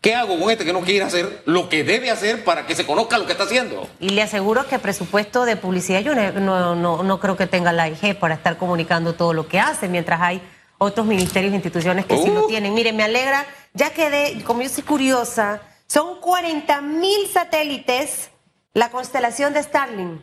¿Qué 0.00 0.14
hago 0.14 0.38
con 0.38 0.50
este 0.50 0.64
que 0.64 0.72
no 0.72 0.82
quiere 0.82 1.04
hacer 1.04 1.42
lo 1.44 1.68
que 1.68 1.82
debe 1.82 2.10
hacer 2.10 2.44
para 2.44 2.66
que 2.66 2.76
se 2.76 2.86
conozca 2.86 3.18
lo 3.18 3.26
que 3.26 3.32
está 3.32 3.44
haciendo? 3.44 3.88
Y 3.98 4.10
le 4.10 4.22
aseguro 4.22 4.66
que 4.68 4.78
presupuesto 4.78 5.44
de 5.44 5.56
publicidad 5.56 6.00
yo 6.00 6.14
no, 6.14 6.76
no, 6.76 7.02
no 7.02 7.20
creo 7.20 7.36
que 7.36 7.48
tenga 7.48 7.72
la 7.72 7.88
IG 7.88 8.16
para 8.18 8.34
estar 8.34 8.58
comunicando 8.58 9.14
todo 9.14 9.32
lo 9.32 9.48
que 9.48 9.58
hace, 9.58 9.88
mientras 9.88 10.20
hay 10.20 10.40
otros 10.78 11.04
ministerios 11.04 11.52
e 11.52 11.56
instituciones 11.56 12.06
que 12.06 12.16
sí 12.16 12.30
lo 12.30 12.46
tienen. 12.46 12.74
Mire, 12.74 12.92
me 12.92 13.02
alegra, 13.02 13.44
ya 13.74 13.90
quedé, 13.90 14.42
como 14.44 14.62
yo 14.62 14.68
soy 14.68 14.84
curiosa, 14.84 15.60
son 15.88 16.20
40 16.20 16.80
mil 16.80 17.26
satélites 17.26 18.30
la 18.74 18.90
constelación 18.90 19.52
de 19.52 19.62
Starlink. 19.64 20.20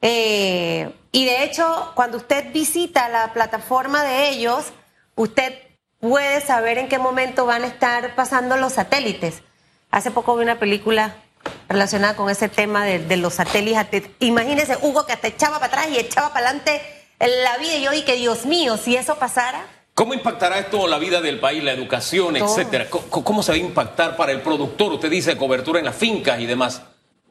Eh, 0.00 0.92
y 1.10 1.24
de 1.24 1.42
hecho, 1.42 1.92
cuando 1.96 2.18
usted 2.18 2.52
visita 2.52 3.08
la 3.08 3.32
plataforma 3.32 4.04
de 4.04 4.28
ellos, 4.28 4.66
usted 5.16 5.65
puede 6.00 6.40
saber 6.40 6.78
en 6.78 6.88
qué 6.88 6.98
momento 6.98 7.46
van 7.46 7.64
a 7.64 7.66
estar 7.66 8.14
pasando 8.14 8.56
los 8.56 8.74
satélites. 8.74 9.42
Hace 9.90 10.10
poco 10.10 10.36
vi 10.36 10.42
una 10.42 10.58
película 10.58 11.16
relacionada 11.68 12.16
con 12.16 12.30
ese 12.30 12.48
tema 12.48 12.84
de, 12.84 13.16
los 13.16 13.34
satélites. 13.34 14.04
Imagínese, 14.20 14.76
Hugo, 14.82 15.06
que 15.06 15.12
hasta 15.12 15.28
echaba 15.28 15.58
para 15.58 15.66
atrás 15.66 15.88
y 15.90 15.98
echaba 15.98 16.32
para 16.32 16.50
adelante 16.50 16.82
la 17.18 17.56
vida. 17.58 17.76
Y 17.76 17.82
yo, 17.82 17.92
y 17.92 18.02
que 18.02 18.16
Dios 18.16 18.46
mío, 18.46 18.76
si 18.76 18.96
eso 18.96 19.16
pasara. 19.16 19.66
¿Cómo 19.94 20.12
impactará 20.12 20.58
esto 20.58 20.86
la 20.86 20.98
vida 20.98 21.22
del 21.22 21.40
país, 21.40 21.64
la 21.64 21.72
educación, 21.72 22.36
etcétera? 22.36 22.88
¿Cómo, 22.90 23.42
se 23.42 23.52
va 23.52 23.56
a 23.56 23.58
impactar 23.58 24.16
para 24.16 24.32
el 24.32 24.42
productor? 24.42 24.92
Usted 24.92 25.10
dice 25.10 25.36
cobertura 25.36 25.78
en 25.78 25.86
las 25.86 25.96
fincas 25.96 26.38
y 26.40 26.46
demás. 26.46 26.82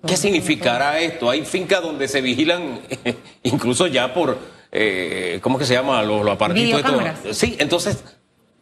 ¿Qué 0.06 0.17
significará 0.17 0.99
esto? 0.99 1.30
Hay 1.30 1.45
fincas 1.45 1.82
donde 1.82 2.08
se 2.08 2.21
vigilan 2.21 2.82
incluso 3.43 3.88
ya 3.88 4.13
por, 4.13 4.38
eh, 4.71 5.39
¿cómo 5.41 5.60
que 5.60 5.65
se 5.65 5.73
llama? 5.73 6.01
Los, 6.01 6.23
los 6.23 6.34
aparatitos. 6.34 6.82
Sí, 7.32 7.56
entonces, 7.60 8.04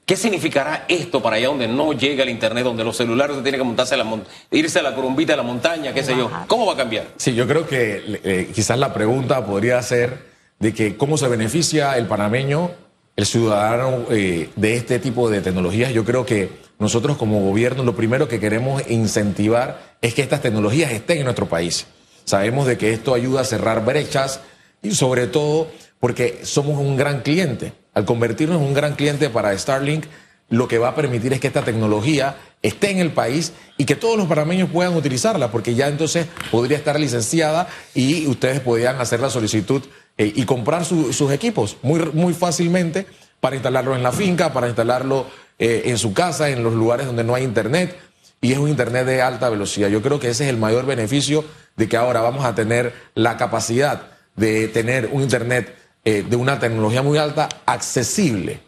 ¿Qué 0.05 0.17
significará 0.17 0.83
esto 0.89 1.21
para 1.21 1.37
allá 1.37 1.47
donde 1.47 1.67
no 1.67 1.93
llega 1.93 2.23
el 2.23 2.29
internet, 2.29 2.65
donde 2.65 2.83
los 2.83 2.97
celulares 2.97 3.41
tienen 3.41 3.59
que 3.59 3.63
montarse 3.63 3.95
a 3.95 3.97
la 3.97 4.19
irse 4.51 4.79
a 4.79 4.83
la 4.83 4.93
corumbita 4.93 5.31
de 5.33 5.37
la 5.37 5.43
montaña, 5.43 5.93
qué 5.93 6.03
sé 6.03 6.17
yo? 6.17 6.29
¿Cómo 6.47 6.65
va 6.65 6.73
a 6.73 6.77
cambiar? 6.77 7.07
Sí, 7.15 7.33
yo 7.33 7.47
creo 7.47 7.65
que 7.65 8.19
eh, 8.23 8.51
quizás 8.53 8.77
la 8.77 8.93
pregunta 8.93 9.45
podría 9.45 9.81
ser 9.81 10.33
de 10.59 10.73
que 10.73 10.97
cómo 10.97 11.17
se 11.17 11.29
beneficia 11.29 11.97
el 11.97 12.05
panameño, 12.07 12.71
el 13.15 13.25
ciudadano 13.25 14.05
eh, 14.09 14.49
de 14.57 14.75
este 14.75 14.99
tipo 14.99 15.29
de 15.29 15.39
tecnologías. 15.39 15.93
Yo 15.93 16.03
creo 16.03 16.25
que 16.25 16.49
nosotros 16.79 17.15
como 17.15 17.39
gobierno 17.39 17.83
lo 17.83 17.95
primero 17.95 18.27
que 18.27 18.41
queremos 18.41 18.83
incentivar 18.89 19.95
es 20.01 20.13
que 20.13 20.21
estas 20.21 20.41
tecnologías 20.41 20.91
estén 20.91 21.19
en 21.19 21.23
nuestro 21.23 21.47
país. 21.47 21.85
Sabemos 22.25 22.67
de 22.67 22.77
que 22.77 22.91
esto 22.91 23.13
ayuda 23.13 23.41
a 23.41 23.45
cerrar 23.45 23.85
brechas 23.85 24.41
y 24.81 24.91
sobre 24.91 25.27
todo 25.27 25.69
porque 26.01 26.41
somos 26.43 26.77
un 26.77 26.97
gran 26.97 27.21
cliente. 27.21 27.71
Al 27.93 28.05
convertirnos 28.05 28.59
en 28.59 28.67
un 28.67 28.73
gran 28.73 28.95
cliente 28.95 29.29
para 29.29 29.57
Starlink, 29.57 30.05
lo 30.49 30.67
que 30.67 30.77
va 30.77 30.89
a 30.89 30.95
permitir 30.95 31.33
es 31.33 31.39
que 31.39 31.47
esta 31.47 31.63
tecnología 31.63 32.35
esté 32.61 32.91
en 32.91 32.99
el 32.99 33.11
país 33.11 33.53
y 33.77 33.85
que 33.85 33.95
todos 33.95 34.17
los 34.17 34.27
panameños 34.27 34.69
puedan 34.69 34.95
utilizarla, 34.95 35.51
porque 35.51 35.75
ya 35.75 35.87
entonces 35.87 36.27
podría 36.51 36.77
estar 36.77 36.99
licenciada 36.99 37.67
y 37.93 38.27
ustedes 38.27 38.59
podrían 38.59 38.99
hacer 39.01 39.19
la 39.19 39.29
solicitud 39.29 39.83
eh, 40.17 40.31
y 40.35 40.45
comprar 40.45 40.85
sus 40.85 41.31
equipos 41.31 41.77
muy, 41.81 41.99
muy 42.13 42.33
fácilmente 42.33 43.07
para 43.39 43.55
instalarlo 43.55 43.95
en 43.95 44.03
la 44.03 44.11
finca, 44.11 44.53
para 44.53 44.67
instalarlo 44.67 45.25
eh, 45.59 45.83
en 45.85 45.97
su 45.97 46.13
casa, 46.13 46.49
en 46.49 46.63
los 46.63 46.73
lugares 46.73 47.07
donde 47.07 47.23
no 47.23 47.35
hay 47.35 47.43
internet. 47.43 47.97
Y 48.41 48.51
es 48.51 48.57
un 48.57 48.69
internet 48.69 49.05
de 49.05 49.21
alta 49.21 49.49
velocidad. 49.49 49.87
Yo 49.89 50.01
creo 50.01 50.19
que 50.19 50.29
ese 50.29 50.43
es 50.43 50.49
el 50.49 50.57
mayor 50.57 50.85
beneficio 50.85 51.45
de 51.75 51.87
que 51.87 51.97
ahora 51.97 52.21
vamos 52.21 52.45
a 52.45 52.53
tener 52.53 52.93
la 53.15 53.37
capacidad 53.37 54.11
de 54.35 54.67
tener 54.67 55.09
un 55.11 55.21
internet 55.21 55.75
eh, 56.05 56.25
de 56.27 56.35
una 56.35 56.59
tecnología 56.59 57.01
muy 57.01 57.17
alta 57.17 57.47
accesible 57.65 58.59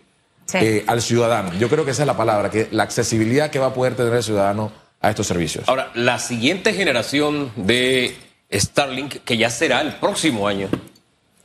eh, 0.54 0.84
al 0.88 1.02
ciudadano. 1.02 1.54
Yo 1.60 1.70
creo 1.70 1.84
que 1.84 1.92
esa 1.92 2.04
es 2.04 2.08
la 2.08 2.16
palabra, 2.16 2.50
que 2.50 2.68
la 2.72 2.84
accesibilidad 2.84 3.50
que 3.50 3.60
va 3.60 3.68
a 3.68 3.74
poder 3.74 3.96
tener 3.96 4.14
el 4.14 4.24
ciudadano 4.24 4.72
a 5.02 5.10
estos 5.10 5.28
servicios. 5.28 5.68
Ahora, 5.68 5.92
la 5.96 6.20
siguiente 6.20 6.74
generación 6.74 7.52
de 7.56 8.16
Starlink, 8.54 9.16
que 9.26 9.38
ya 9.38 9.50
será 9.50 9.82
el 9.82 9.96
próximo 9.96 10.48
año, 10.48 10.70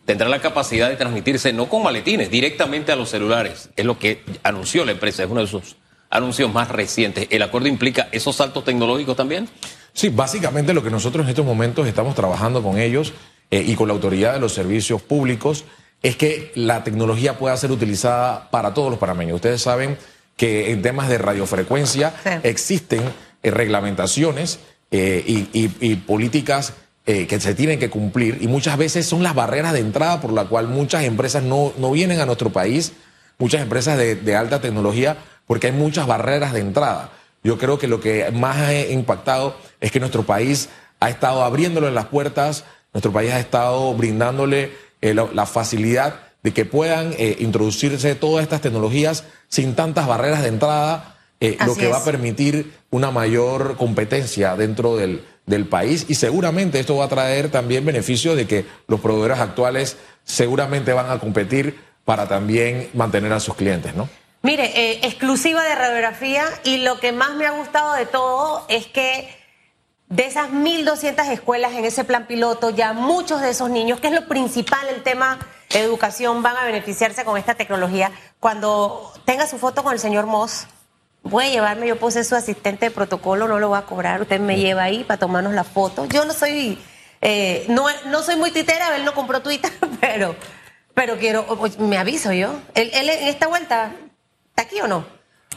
tendrá 0.04 0.28
la 0.28 0.40
capacidad 0.40 0.88
de 0.88 0.96
transmitirse 0.96 1.52
no 1.52 1.68
con 1.68 1.82
maletines, 1.82 2.30
directamente 2.30 2.92
a 2.92 2.96
los 2.96 3.10
celulares. 3.10 3.70
Es 3.76 3.84
lo 3.84 3.98
que 3.98 4.22
anunció 4.42 4.84
la 4.84 4.92
empresa, 4.92 5.24
es 5.24 5.30
uno 5.30 5.40
de 5.40 5.46
sus 5.46 5.76
anuncios 6.08 6.52
más 6.52 6.68
recientes. 6.68 7.26
¿El 7.30 7.42
acuerdo 7.42 7.68
implica 7.68 8.08
esos 8.12 8.36
saltos 8.36 8.64
tecnológicos 8.64 9.16
también? 9.16 9.48
Sí, 9.92 10.08
básicamente 10.08 10.74
lo 10.74 10.82
que 10.82 10.90
nosotros 10.90 11.24
en 11.24 11.30
estos 11.30 11.44
momentos 11.44 11.86
estamos 11.86 12.14
trabajando 12.14 12.62
con 12.62 12.78
ellos 12.78 13.12
eh, 13.50 13.64
y 13.66 13.74
con 13.74 13.88
la 13.88 13.94
autoridad 13.94 14.34
de 14.34 14.40
los 14.40 14.52
servicios 14.52 15.02
públicos 15.02 15.64
es 16.02 16.16
que 16.16 16.52
la 16.54 16.82
tecnología 16.84 17.38
pueda 17.38 17.56
ser 17.56 17.70
utilizada 17.70 18.50
para 18.50 18.72
todos 18.74 18.90
los 18.90 18.98
panameños. 18.98 19.36
Ustedes 19.36 19.62
saben 19.62 19.98
que 20.36 20.72
en 20.72 20.80
temas 20.80 21.08
de 21.08 21.18
radiofrecuencia 21.18 22.14
existen 22.42 23.02
eh, 23.42 23.50
reglamentaciones 23.50 24.60
eh, 24.90 25.22
y, 25.26 25.96
políticas 25.96 26.72
eh, 27.06 27.26
que 27.26 27.38
se 27.38 27.54
tienen 27.54 27.78
que 27.78 27.90
cumplir 27.90 28.38
y 28.40 28.48
muchas 28.48 28.76
veces 28.76 29.06
son 29.06 29.22
las 29.22 29.34
barreras 29.34 29.72
de 29.72 29.80
entrada 29.80 30.20
por 30.20 30.32
la 30.32 30.46
cual 30.46 30.68
muchas 30.68 31.04
empresas 31.04 31.42
no, 31.42 31.72
vienen 31.92 32.20
a 32.20 32.26
nuestro 32.26 32.50
país, 32.50 32.92
muchas 33.38 33.60
empresas 33.60 33.98
de, 33.98 34.16
de 34.16 34.36
alta 34.36 34.60
tecnología, 34.60 35.18
porque 35.46 35.68
hay 35.68 35.72
muchas 35.72 36.06
barreras 36.06 36.52
de 36.52 36.60
entrada. 36.60 37.10
Yo 37.42 37.58
creo 37.58 37.78
que 37.78 37.86
lo 37.86 38.00
que 38.00 38.30
más 38.32 38.56
ha 38.56 38.74
impactado 38.74 39.56
es 39.80 39.92
que 39.92 40.00
nuestro 40.00 40.24
país 40.24 40.68
ha 41.00 41.10
estado 41.10 41.42
abriéndole 41.44 41.90
las 41.90 42.06
puertas, 42.06 42.64
nuestro 42.92 43.12
país 43.12 43.32
ha 43.32 43.40
estado 43.40 43.94
brindándole 43.94 44.72
eh, 45.02 45.14
la, 45.14 45.46
facilidad 45.46 46.20
de 46.42 46.52
que 46.52 46.64
puedan 46.64 47.14
eh, 47.18 47.36
introducirse 47.40 48.14
todas 48.14 48.42
estas 48.42 48.60
tecnologías 48.60 49.24
sin 49.48 49.74
tantas 49.74 50.06
barreras 50.06 50.42
de 50.42 50.48
entrada, 50.48 51.16
eh, 51.40 51.56
lo 51.64 51.74
que 51.74 51.88
va 51.88 51.98
a 51.98 52.04
permitir 52.04 52.72
una 52.90 53.10
mayor 53.10 53.76
competencia 53.76 54.56
dentro 54.56 54.96
del, 54.96 55.24
del 55.46 55.66
país 55.66 56.04
y 56.08 56.16
seguramente 56.16 56.80
esto 56.80 56.96
va 56.96 57.06
a 57.06 57.08
traer 57.08 57.50
también 57.50 57.84
beneficio 57.84 58.36
de 58.36 58.46
que 58.46 58.66
los 58.88 59.00
proveedores 59.00 59.38
actuales 59.38 59.96
seguramente 60.24 60.92
van 60.92 61.10
a 61.10 61.18
competir 61.18 61.80
para 62.04 62.28
también 62.28 62.90
mantener 62.92 63.32
a 63.32 63.40
sus 63.40 63.54
clientes, 63.54 63.94
¿no? 63.94 64.08
Mire, 64.42 65.06
exclusiva 65.06 65.62
de 65.62 65.74
radiografía 65.74 66.44
y 66.64 66.78
lo 66.78 66.98
que 66.98 67.12
más 67.12 67.36
me 67.36 67.46
ha 67.46 67.50
gustado 67.50 67.94
de 67.94 68.06
todo 68.06 68.64
es 68.68 68.86
que 68.86 69.39
de 70.10 70.26
esas 70.26 70.50
1.200 70.50 71.30
escuelas 71.30 71.72
en 71.72 71.84
ese 71.84 72.02
plan 72.04 72.26
piloto, 72.26 72.70
ya 72.70 72.92
muchos 72.92 73.40
de 73.40 73.50
esos 73.50 73.70
niños, 73.70 74.00
que 74.00 74.08
es 74.08 74.12
lo 74.12 74.26
principal, 74.26 74.86
el 74.88 75.02
tema 75.02 75.38
educación, 75.70 76.42
van 76.42 76.56
a 76.56 76.64
beneficiarse 76.64 77.24
con 77.24 77.38
esta 77.38 77.54
tecnología. 77.54 78.10
Cuando 78.40 79.12
tenga 79.24 79.46
su 79.46 79.56
foto 79.56 79.84
con 79.84 79.92
el 79.92 80.00
señor 80.00 80.26
Moss, 80.26 80.66
voy 81.22 81.44
a 81.44 81.50
llevarme, 81.50 81.86
yo 81.86 81.96
puse 81.96 82.24
su 82.24 82.34
asistente 82.34 82.86
de 82.86 82.90
protocolo, 82.90 83.46
no 83.46 83.60
lo 83.60 83.68
voy 83.68 83.78
a 83.78 83.82
cobrar, 83.82 84.20
usted 84.20 84.40
me 84.40 84.58
lleva 84.58 84.82
ahí 84.82 85.04
para 85.04 85.20
tomarnos 85.20 85.54
la 85.54 85.62
foto. 85.62 86.06
Yo 86.06 86.24
no 86.24 86.32
soy, 86.32 86.76
eh, 87.20 87.64
no, 87.68 87.86
no 88.06 88.22
soy 88.24 88.34
muy 88.34 88.50
titera, 88.50 88.96
él 88.96 89.04
no 89.04 89.14
compró 89.14 89.40
Twitter, 89.42 89.70
pero, 90.00 90.34
pero 90.92 91.18
quiero, 91.18 91.46
me 91.78 91.98
aviso 91.98 92.32
yo. 92.32 92.58
¿Él, 92.74 92.90
en 92.92 93.28
esta 93.28 93.46
vuelta 93.46 93.92
está 94.48 94.62
aquí 94.62 94.80
o 94.80 94.88
no? 94.88 95.06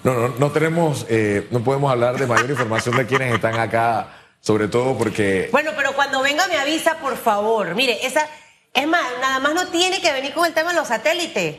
No, 0.03 0.13
no, 0.13 0.27
no 0.37 0.51
tenemos, 0.51 1.07
eh, 1.09 1.47
no 1.49 1.63
podemos 1.63 1.91
hablar 1.91 2.19
de 2.19 2.27
mayor 2.27 2.51
información 2.51 2.97
de 2.97 3.07
quienes 3.07 3.33
están 3.33 3.57
acá 3.57 4.19
sobre 4.43 4.67
todo 4.67 4.97
porque... 4.97 5.47
Bueno, 5.53 5.71
pero 5.77 5.93
cuando 5.93 6.21
venga 6.21 6.45
me 6.47 6.57
avisa, 6.57 6.97
por 6.97 7.17
favor. 7.17 7.75
Mire, 7.75 8.05
esa... 8.05 8.27
Es 8.73 8.87
más, 8.87 9.01
nada 9.21 9.39
más 9.39 9.53
no 9.53 9.67
tiene 9.67 10.01
que 10.01 10.11
venir 10.11 10.33
con 10.33 10.45
el 10.45 10.53
tema 10.53 10.71
de 10.71 10.75
los 10.75 10.89
satélites. 10.89 11.57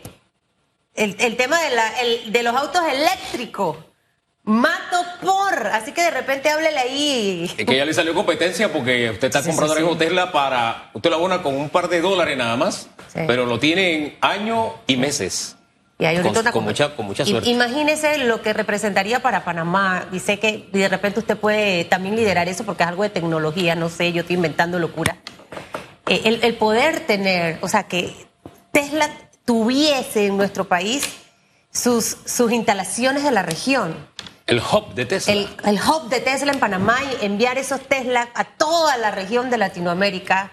El, 0.94 1.36
tema 1.36 1.58
de, 1.60 1.70
la, 1.70 1.92
de 2.26 2.42
los 2.42 2.54
autos 2.54 2.82
eléctricos. 2.86 3.78
Mato 4.42 5.02
por. 5.22 5.66
Así 5.68 5.92
que 5.92 6.02
de 6.02 6.10
repente 6.10 6.50
háblele 6.50 6.78
ahí. 6.78 7.54
Es 7.56 7.64
que 7.64 7.76
ya 7.76 7.86
le 7.86 7.94
salió 7.94 8.12
competencia 8.12 8.70
porque 8.70 9.10
usted 9.10 9.28
está 9.28 9.42
comprando 9.42 9.92
sí, 9.92 9.98
Tesla 9.98 10.30
para. 10.30 10.90
Usted 10.92 11.08
lo 11.08 11.16
abona 11.16 11.42
con 11.42 11.56
un 11.56 11.70
par 11.70 11.88
de 11.88 12.02
dólares 12.02 12.36
nada 12.36 12.56
más, 12.56 12.88
pero 13.14 13.46
lo 13.46 13.58
tiene 13.58 13.94
en 13.94 14.18
años 14.20 14.72
y 14.86 14.96
meses. 14.96 15.56
Y 15.98 16.06
hay 16.06 16.20
con, 16.20 16.34
con, 16.34 16.64
mucha, 16.64 16.96
con 16.96 17.06
mucha 17.06 17.24
suerte. 17.24 17.48
Imagínese 17.48 18.18
lo 18.18 18.42
que 18.42 18.52
representaría 18.52 19.20
para 19.20 19.44
Panamá. 19.44 20.06
Dice 20.10 20.40
que 20.40 20.68
de 20.72 20.88
repente 20.88 21.20
usted 21.20 21.36
puede 21.36 21.84
también 21.84 22.16
liderar 22.16 22.48
eso 22.48 22.64
porque 22.64 22.82
es 22.82 22.88
algo 22.88 23.04
de 23.04 23.10
tecnología, 23.10 23.76
no 23.76 23.88
sé, 23.88 24.12
yo 24.12 24.22
estoy 24.22 24.36
inventando 24.36 24.78
locura. 24.78 25.18
Eh, 26.08 26.22
el, 26.24 26.40
el, 26.42 26.54
poder 26.56 27.00
tener, 27.00 27.58
o 27.60 27.68
sea, 27.68 27.84
que 27.84 28.12
Tesla 28.72 29.08
tuviese 29.44 30.26
en 30.26 30.36
nuestro 30.36 30.64
país 30.64 31.08
sus, 31.72 32.16
sus 32.24 32.50
instalaciones 32.50 33.22
de 33.22 33.30
la 33.30 33.42
región. 33.42 33.96
El 34.46 34.58
hub 34.58 34.94
de 34.94 35.06
Tesla. 35.06 35.32
El, 35.32 35.48
el 35.64 35.76
hub 35.80 36.08
de 36.08 36.20
Tesla 36.20 36.52
en 36.52 36.58
Panamá 36.58 36.98
y 37.02 37.24
enviar 37.24 37.56
esos 37.56 37.80
Tesla 37.80 38.28
a 38.34 38.44
toda 38.44 38.96
la 38.98 39.12
región 39.12 39.48
de 39.48 39.58
Latinoamérica. 39.58 40.50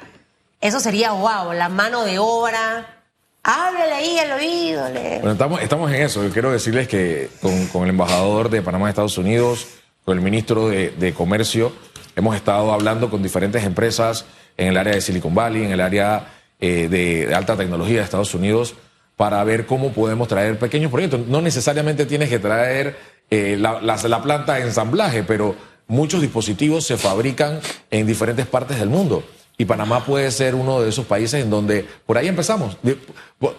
Eso 0.62 0.80
sería 0.80 1.12
wow, 1.12 1.52
la 1.52 1.68
mano 1.68 2.04
de 2.04 2.20
obra 2.20 3.01
Háblale 3.44 3.92
ahí 3.94 4.20
al 4.20 4.32
oído. 4.34 4.84
Bueno, 4.92 5.32
estamos, 5.32 5.62
estamos 5.62 5.92
en 5.92 6.02
eso. 6.04 6.24
Yo 6.24 6.30
quiero 6.30 6.52
decirles 6.52 6.88
que 6.88 7.30
con, 7.72 7.84
el 7.84 7.90
embajador 7.90 8.50
de 8.50 8.62
Panamá 8.62 8.86
de 8.86 8.92
Estados 8.92 9.18
Unidos, 9.18 9.68
con 10.06 10.18
el 10.18 10.24
ministro 10.24 10.70
de, 10.70 11.14
Comercio, 11.18 11.72
hemos 12.16 12.36
estado 12.36 12.72
hablando 12.72 13.10
con 13.10 13.24
diferentes 13.24 13.64
empresas 13.64 14.26
en 14.58 14.68
el 14.68 14.78
área 14.78 14.94
de 14.94 15.02
Silicon 15.02 15.34
Valley, 15.34 15.64
en 15.64 15.72
el 15.72 15.82
área 15.82 16.28
eh, 16.60 16.88
de, 16.88 17.34
alta 17.34 17.58
tecnología 17.58 17.98
de 17.98 18.04
Estados 18.04 18.36
Unidos, 18.36 18.76
para 19.16 19.44
ver 19.44 19.66
cómo 19.66 19.92
podemos 19.92 20.28
traer 20.28 20.60
pequeños 20.60 20.92
proyectos. 20.92 21.22
No 21.28 21.42
necesariamente 21.42 22.06
tienes 22.06 22.30
que 22.30 22.38
traer 22.38 22.96
eh, 23.32 23.56
la, 23.60 23.82
la- 23.82 23.98
la 23.98 24.22
planta 24.22 24.54
de 24.56 24.62
ensamblaje, 24.62 25.24
pero 25.24 25.56
muchos 25.88 26.22
dispositivos 26.22 26.86
se 26.86 26.96
fabrican 26.98 27.60
en 27.90 28.06
diferentes 28.06 28.46
partes 28.46 28.78
del 28.80 28.90
mundo. 28.90 29.24
Y 29.62 29.66
Panamá 29.66 30.04
puede 30.04 30.32
ser 30.32 30.56
uno 30.56 30.82
de 30.82 30.90
esos 30.90 31.06
países 31.06 31.44
en 31.44 31.52
donde 31.52 31.86
por 32.08 32.18
ahí 32.18 32.28
empezamos. 32.28 32.78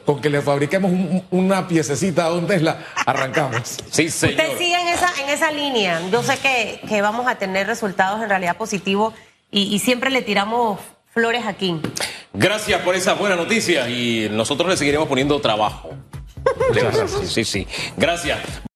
Con 0.04 0.20
que 0.20 0.30
le 0.30 0.42
fabriquemos 0.42 0.90
un- 0.90 1.22
una 1.30 1.68
piececita 1.68 2.24
a 2.24 2.32
un 2.32 2.48
Tesla, 2.48 2.78
arrancamos. 3.06 3.78
Sí, 3.88 4.08
señor. 4.10 4.34
Usted 4.40 4.58
sigue 4.58 4.80
en 4.80 4.88
esa, 4.88 5.08
en 5.22 5.28
esa 5.30 5.52
línea. 5.52 6.00
Yo 6.10 6.24
sé 6.24 6.36
que, 6.38 6.80
que 6.88 7.00
vamos 7.02 7.28
a 7.28 7.36
tener 7.36 7.68
resultados 7.68 8.20
en 8.20 8.28
realidad 8.28 8.56
positivos 8.56 9.14
y, 9.52 9.72
y 9.72 9.78
siempre 9.78 10.10
le 10.10 10.22
tiramos 10.22 10.80
flores 11.14 11.46
aquí. 11.46 11.80
Gracias 12.32 12.80
por 12.80 12.96
esa 12.96 13.14
buena 13.14 13.36
noticia 13.36 13.88
y 13.88 14.28
nosotros 14.28 14.68
le 14.68 14.76
seguiremos 14.76 15.06
poniendo 15.06 15.40
trabajo. 15.40 15.90
Muchas 16.68 16.96
gracias. 16.96 17.10
Sí, 17.32 17.44
sí, 17.44 17.44
sí. 17.44 17.92
Gracias. 17.96 18.40